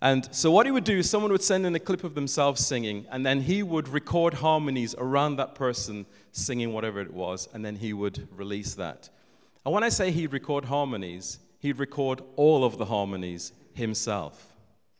And 0.00 0.26
so 0.34 0.50
what 0.50 0.66
he 0.66 0.72
would 0.72 0.84
do 0.84 0.98
is 0.98 1.08
someone 1.08 1.30
would 1.30 1.44
send 1.44 1.64
in 1.64 1.74
a 1.76 1.78
clip 1.78 2.02
of 2.02 2.14
themselves 2.14 2.66
singing, 2.66 3.06
and 3.10 3.24
then 3.24 3.42
he 3.42 3.62
would 3.62 3.88
record 3.88 4.34
harmonies 4.34 4.94
around 4.98 5.36
that 5.36 5.54
person 5.54 6.06
singing 6.32 6.72
whatever 6.72 7.00
it 7.00 7.12
was, 7.12 7.48
and 7.52 7.64
then 7.64 7.76
he 7.76 7.92
would 7.92 8.26
release 8.34 8.74
that. 8.74 9.10
And 9.64 9.72
when 9.72 9.84
I 9.84 9.90
say 9.90 10.10
he'd 10.10 10.32
record 10.32 10.64
harmonies, 10.64 11.38
he'd 11.60 11.78
record 11.78 12.22
all 12.36 12.64
of 12.64 12.78
the 12.78 12.86
harmonies 12.86 13.52
himself. 13.74 14.51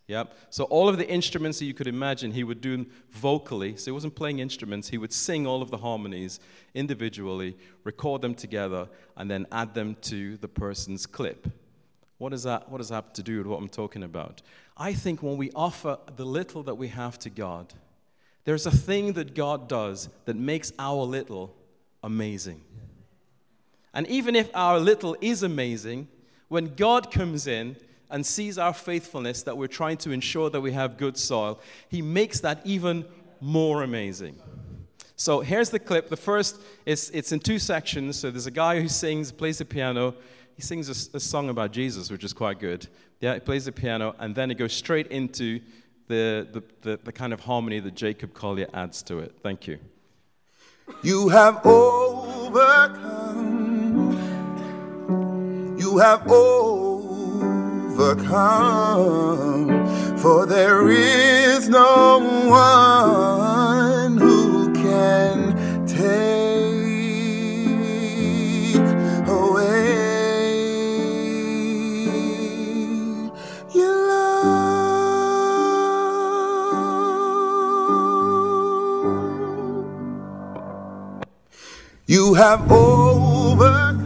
Yep. 0.09 0.35
So 0.51 0.65
all 0.65 0.89
of 0.89 0.99
the 0.99 1.09
instruments 1.09 1.59
that 1.61 1.65
you 1.65 1.75
could 1.75 1.87
imagine, 1.87 2.33
he 2.33 2.45
would 2.45 2.61
do 2.61 2.87
vocally. 3.11 3.77
So 3.77 3.87
he 3.87 3.93
wasn't 3.93 4.15
playing 4.15 4.41
instruments. 4.41 4.89
He 4.89 4.99
would 4.99 5.13
sing 5.13 5.47
all 5.47 5.63
of 5.63 5.71
the 5.71 5.79
harmonies 5.79 6.41
individually, 6.75 7.57
record 7.85 8.21
them 8.21 8.35
together, 8.35 8.89
and 9.17 9.31
then 9.31 9.47
add 9.53 9.75
them 9.75 9.97
to 10.03 10.37
the 10.39 10.49
person's 10.49 11.07
clip. 11.07 11.49
What 12.19 12.31
does 12.31 12.43
that, 12.43 12.69
what 12.69 12.79
does 12.79 12.89
that 12.89 12.97
have 12.97 13.13
to 13.15 13.23
do 13.23 13.39
with 13.39 13.47
what 13.47 13.59
I'm 13.59 13.69
talking 13.69 14.03
about? 14.03 14.43
I 14.77 14.93
think 14.93 15.23
when 15.23 15.37
we 15.37 15.51
offer 15.55 15.99
the 16.17 16.27
little 16.27 16.63
that 16.65 16.75
we 16.75 16.89
have 16.89 17.19
to 17.21 17.31
God, 17.31 17.73
there's 18.45 18.67
a 18.67 18.71
thing 18.71 19.13
that 19.15 19.35
God 19.35 19.69
does 19.69 20.09
that 20.25 20.37
makes 20.37 20.73
our 20.79 21.05
little 21.05 21.55
amazing. 22.03 22.61
And 23.95 24.07
even 24.09 24.35
if 24.35 24.51
our 24.55 24.81
little 24.81 25.17
is 25.21 25.43
amazing, 25.43 26.09
when 26.49 26.75
God 26.75 27.11
comes 27.11 27.47
in, 27.47 27.77
and 28.13 28.25
sees 28.25 28.59
our 28.59 28.73
faithfulness 28.75 29.43
that 29.43 29.57
we're 29.57 29.67
trying 29.67 29.97
to 29.97 30.13
ensure 30.13 30.51
that 30.51 30.61
we 30.61 30.71
have 30.73 30.97
good 30.97 31.17
soil, 31.17 31.59
he 31.89 32.01
makes 32.03 32.39
that 32.41 32.61
even 32.65 33.05
more 33.41 33.83
amazing. 33.83 34.37
So 35.17 35.41
here's 35.41 35.71
the 35.71 35.79
clip. 35.79 36.09
The 36.09 36.17
first 36.17 36.61
is 36.87 37.11
it's 37.15 37.33
in 37.33 37.41
two 37.41 37.59
sections. 37.59 38.19
So 38.19 38.31
there's 38.31 38.47
a 38.47 38.53
guy 38.53 38.81
who 38.81 38.89
sings, 38.89 39.33
plays 39.33 39.59
the 39.59 39.65
piano. 39.65 40.15
He 40.55 40.63
sings 40.63 40.89
a, 40.89 41.17
a 41.17 41.21
song 41.21 41.49
about 41.49 41.73
Jesus, 41.73 42.11
which 42.11 42.23
is 42.23 42.33
quite 42.33 42.61
good. 42.61 42.87
Yeah, 43.21 43.35
he 43.35 43.41
plays 43.41 43.65
the 43.65 43.73
piano, 43.73 44.15
and 44.19 44.35
then 44.35 44.51
it 44.51 44.59
goes 44.59 44.73
straight 44.73 45.07
into 45.09 45.61
the, 46.09 46.49
the, 46.53 46.63
the, 46.83 47.01
the 47.05 47.13
kind 47.13 47.33
of 47.33 47.41
harmony 47.41 47.81
that 47.81 47.95
Jacob 47.95 48.35
Collier 48.35 48.69
adds 48.75 49.03
to 49.05 49.21
it. 49.21 49.37
Thank 49.43 49.67
you. 49.67 49.79
You 51.03 51.29
have 51.29 51.65
overcome 51.65 53.23
You 55.79 55.99
have 55.99 56.23
overcome, 58.03 59.87
for 60.19 60.45
there 60.45 60.89
is 60.91 61.69
no 61.69 62.19
one 62.49 64.17
who 64.19 64.73
can 64.73 65.55
take 65.87 66.03
away 69.29 69.95
your 73.73 74.09
love. 74.09 75.23
You 82.07 82.35
have 82.35 82.71
overcome. 82.71 84.03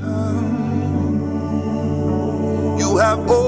You 2.79 2.99
have 2.99 3.19
overcome. 3.21 3.46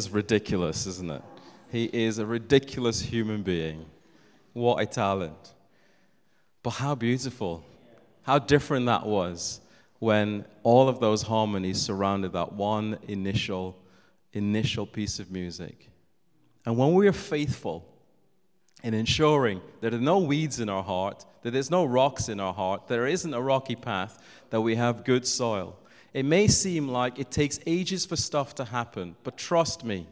Is 0.00 0.10
ridiculous, 0.10 0.86
isn't 0.86 1.10
it? 1.10 1.22
He 1.70 1.84
is 1.84 2.18
a 2.18 2.26
ridiculous 2.26 3.00
human 3.00 3.42
being. 3.42 3.84
What 4.54 4.82
a 4.82 4.86
talent. 4.86 5.54
But 6.62 6.70
how 6.70 6.94
beautiful. 6.94 7.62
How 8.22 8.38
different 8.38 8.86
that 8.86 9.04
was 9.06 9.60
when 9.98 10.46
all 10.62 10.88
of 10.88 11.00
those 11.00 11.22
harmonies 11.22 11.80
surrounded 11.80 12.32
that 12.32 12.52
one 12.54 12.98
initial 13.08 13.76
initial 14.32 14.86
piece 14.86 15.18
of 15.18 15.30
music. 15.30 15.90
And 16.64 16.78
when 16.78 16.94
we 16.94 17.08
are 17.08 17.12
faithful 17.12 17.84
in 18.82 18.94
ensuring 18.94 19.60
that 19.80 19.90
there 19.90 19.98
are 19.98 20.02
no 20.02 20.18
weeds 20.18 20.60
in 20.60 20.68
our 20.68 20.84
heart, 20.84 21.26
that 21.42 21.50
there's 21.50 21.70
no 21.70 21.84
rocks 21.84 22.28
in 22.28 22.38
our 22.38 22.54
heart, 22.54 22.86
there 22.86 23.06
isn't 23.06 23.34
a 23.34 23.42
rocky 23.42 23.74
path, 23.74 24.22
that 24.50 24.60
we 24.60 24.76
have 24.76 25.04
good 25.04 25.26
soil. 25.26 25.76
It 26.12 26.24
may 26.24 26.48
seem 26.48 26.88
like 26.88 27.18
it 27.18 27.30
takes 27.30 27.60
ages 27.66 28.04
for 28.04 28.16
stuff 28.16 28.54
to 28.56 28.64
happen, 28.64 29.16
but 29.22 29.36
trust 29.36 29.84
me, 29.84 30.06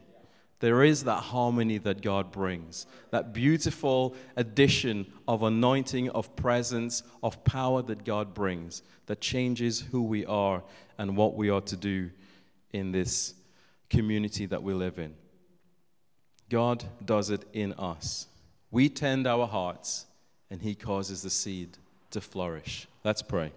there 0.60 0.82
is 0.82 1.04
that 1.04 1.20
harmony 1.20 1.78
that 1.78 2.02
God 2.02 2.32
brings, 2.32 2.86
that 3.10 3.32
beautiful 3.32 4.16
addition 4.36 5.06
of 5.28 5.42
anointing, 5.42 6.10
of 6.10 6.34
presence, 6.34 7.02
of 7.22 7.42
power 7.44 7.82
that 7.82 8.04
God 8.04 8.34
brings 8.34 8.82
that 9.06 9.20
changes 9.20 9.80
who 9.80 10.02
we 10.02 10.26
are 10.26 10.62
and 10.98 11.16
what 11.16 11.34
we 11.34 11.48
are 11.48 11.60
to 11.62 11.76
do 11.76 12.10
in 12.72 12.92
this 12.92 13.34
community 13.88 14.46
that 14.46 14.62
we 14.62 14.74
live 14.74 14.98
in. 14.98 15.14
God 16.50 16.84
does 17.04 17.30
it 17.30 17.44
in 17.52 17.72
us. 17.74 18.26
We 18.70 18.88
tend 18.88 19.26
our 19.26 19.46
hearts, 19.46 20.06
and 20.50 20.60
He 20.60 20.74
causes 20.74 21.22
the 21.22 21.30
seed 21.30 21.78
to 22.10 22.20
flourish. 22.20 22.86
Let's 23.04 23.22
pray. 23.22 23.52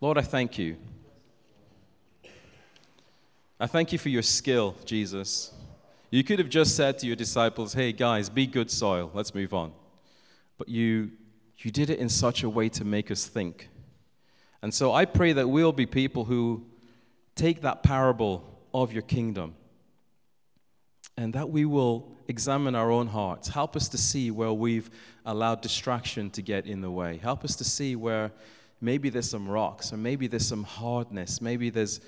Lord, 0.00 0.16
I 0.16 0.22
thank 0.22 0.58
you. 0.58 0.76
I 3.58 3.66
thank 3.66 3.92
you 3.92 3.98
for 3.98 4.10
your 4.10 4.22
skill, 4.22 4.76
Jesus. 4.84 5.52
You 6.10 6.22
could 6.22 6.38
have 6.38 6.48
just 6.48 6.76
said 6.76 7.00
to 7.00 7.06
your 7.06 7.16
disciples, 7.16 7.72
hey, 7.72 7.92
guys, 7.92 8.30
be 8.30 8.46
good 8.46 8.70
soil. 8.70 9.10
Let's 9.12 9.34
move 9.34 9.52
on. 9.52 9.72
But 10.56 10.68
you, 10.68 11.10
you 11.58 11.72
did 11.72 11.90
it 11.90 11.98
in 11.98 12.08
such 12.08 12.44
a 12.44 12.48
way 12.48 12.68
to 12.68 12.84
make 12.84 13.10
us 13.10 13.26
think. 13.26 13.70
And 14.62 14.72
so 14.72 14.92
I 14.92 15.04
pray 15.04 15.32
that 15.32 15.48
we'll 15.48 15.72
be 15.72 15.86
people 15.86 16.24
who 16.24 16.64
take 17.34 17.62
that 17.62 17.82
parable 17.82 18.44
of 18.72 18.92
your 18.92 19.02
kingdom 19.02 19.54
and 21.16 21.32
that 21.32 21.50
we 21.50 21.64
will 21.64 22.16
examine 22.28 22.76
our 22.76 22.92
own 22.92 23.08
hearts. 23.08 23.48
Help 23.48 23.74
us 23.74 23.88
to 23.88 23.98
see 23.98 24.30
where 24.30 24.52
we've 24.52 24.90
allowed 25.26 25.60
distraction 25.60 26.30
to 26.30 26.42
get 26.42 26.66
in 26.66 26.82
the 26.82 26.90
way. 26.90 27.16
Help 27.16 27.44
us 27.44 27.56
to 27.56 27.64
see 27.64 27.96
where 27.96 28.30
maybe 28.80 29.10
there's 29.10 29.28
some 29.28 29.48
rocks 29.48 29.92
or 29.92 29.96
maybe 29.96 30.26
there's 30.26 30.46
some 30.46 30.64
hardness. 30.64 31.40
Maybe 31.40 31.70
there's, 31.70 32.00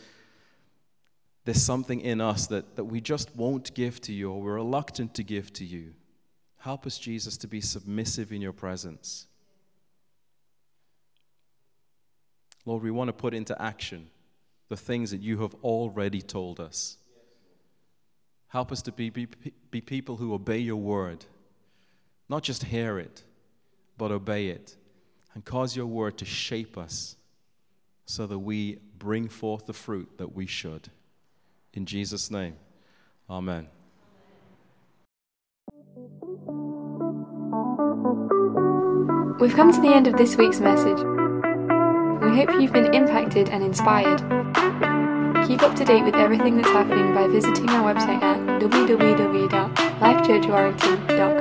there's 1.45 1.63
something 1.63 2.01
in 2.01 2.21
us 2.21 2.47
that, 2.49 2.77
that 2.77 2.85
we 2.85 3.01
just 3.01 3.35
won't 3.37 3.75
give 3.75 4.01
to 4.03 4.13
you 4.13 4.31
or 4.31 4.41
we're 4.41 4.55
reluctant 4.55 5.15
to 5.15 5.23
give 5.23 5.53
to 5.55 5.65
you. 5.65 5.95
Help 6.59 6.87
us, 6.87 6.99
Jesus, 6.99 7.37
to 7.39 7.49
be 7.49 7.61
submissive 7.61 8.33
in 8.33 8.41
your 8.43 8.53
presence. 8.53 9.27
Lord, 12.67 12.83
we 12.83 12.91
want 12.91 13.09
to 13.09 13.13
put 13.13 13.35
into 13.35 13.61
action 13.61 14.09
the 14.69 14.77
things 14.77 15.11
that 15.11 15.21
you 15.21 15.39
have 15.39 15.55
already 15.65 16.23
told 16.23 16.61
us. 16.61 16.99
Help 18.49 18.73
us 18.73 18.83
to 18.83 18.93
be, 18.93 19.11
be, 19.11 19.27
be 19.71 19.81
people 19.81 20.17
who 20.17 20.35
obey 20.35 20.59
your 20.59 20.77
word, 20.77 21.25
not 22.29 22.43
just 22.43 22.65
hear 22.65 22.99
it, 22.99 23.25
but 23.97 24.11
obey 24.11 24.49
it, 24.49 24.77
and 25.35 25.45
cause 25.45 25.77
your 25.77 25.87
word 25.87 26.19
to 26.19 26.25
shape 26.25 26.77
us 26.77 27.17
so 28.05 28.27
that 28.27 28.39
we 28.39 28.79
bring 28.99 29.29
forth 29.29 29.67
the 29.67 29.73
fruit 29.73 30.19
that 30.19 30.35
we 30.35 30.47
should. 30.47 30.89
In 31.73 31.87
Jesus' 31.87 32.31
name, 32.31 32.57
amen. 33.29 33.69
We've 39.41 39.55
come 39.55 39.73
to 39.73 39.81
the 39.81 39.95
end 39.95 40.07
of 40.07 40.19
this 40.19 40.37
week's 40.37 40.61
message. 40.61 40.99
We 40.99 42.37
hope 42.37 42.51
you've 42.61 42.73
been 42.73 42.95
impacted 42.95 43.49
and 43.49 43.65
inspired. 43.65 44.19
Keep 45.47 45.63
up 45.63 45.75
to 45.77 45.85
date 45.85 46.05
with 46.05 46.15
everything 46.15 46.57
that's 46.57 46.69
happening 46.69 47.15
by 47.15 47.27
visiting 47.27 47.71
our 47.71 47.95
website 47.95 48.23
at 48.23 48.39
www.lifechurchwarrington.com. 48.61 51.40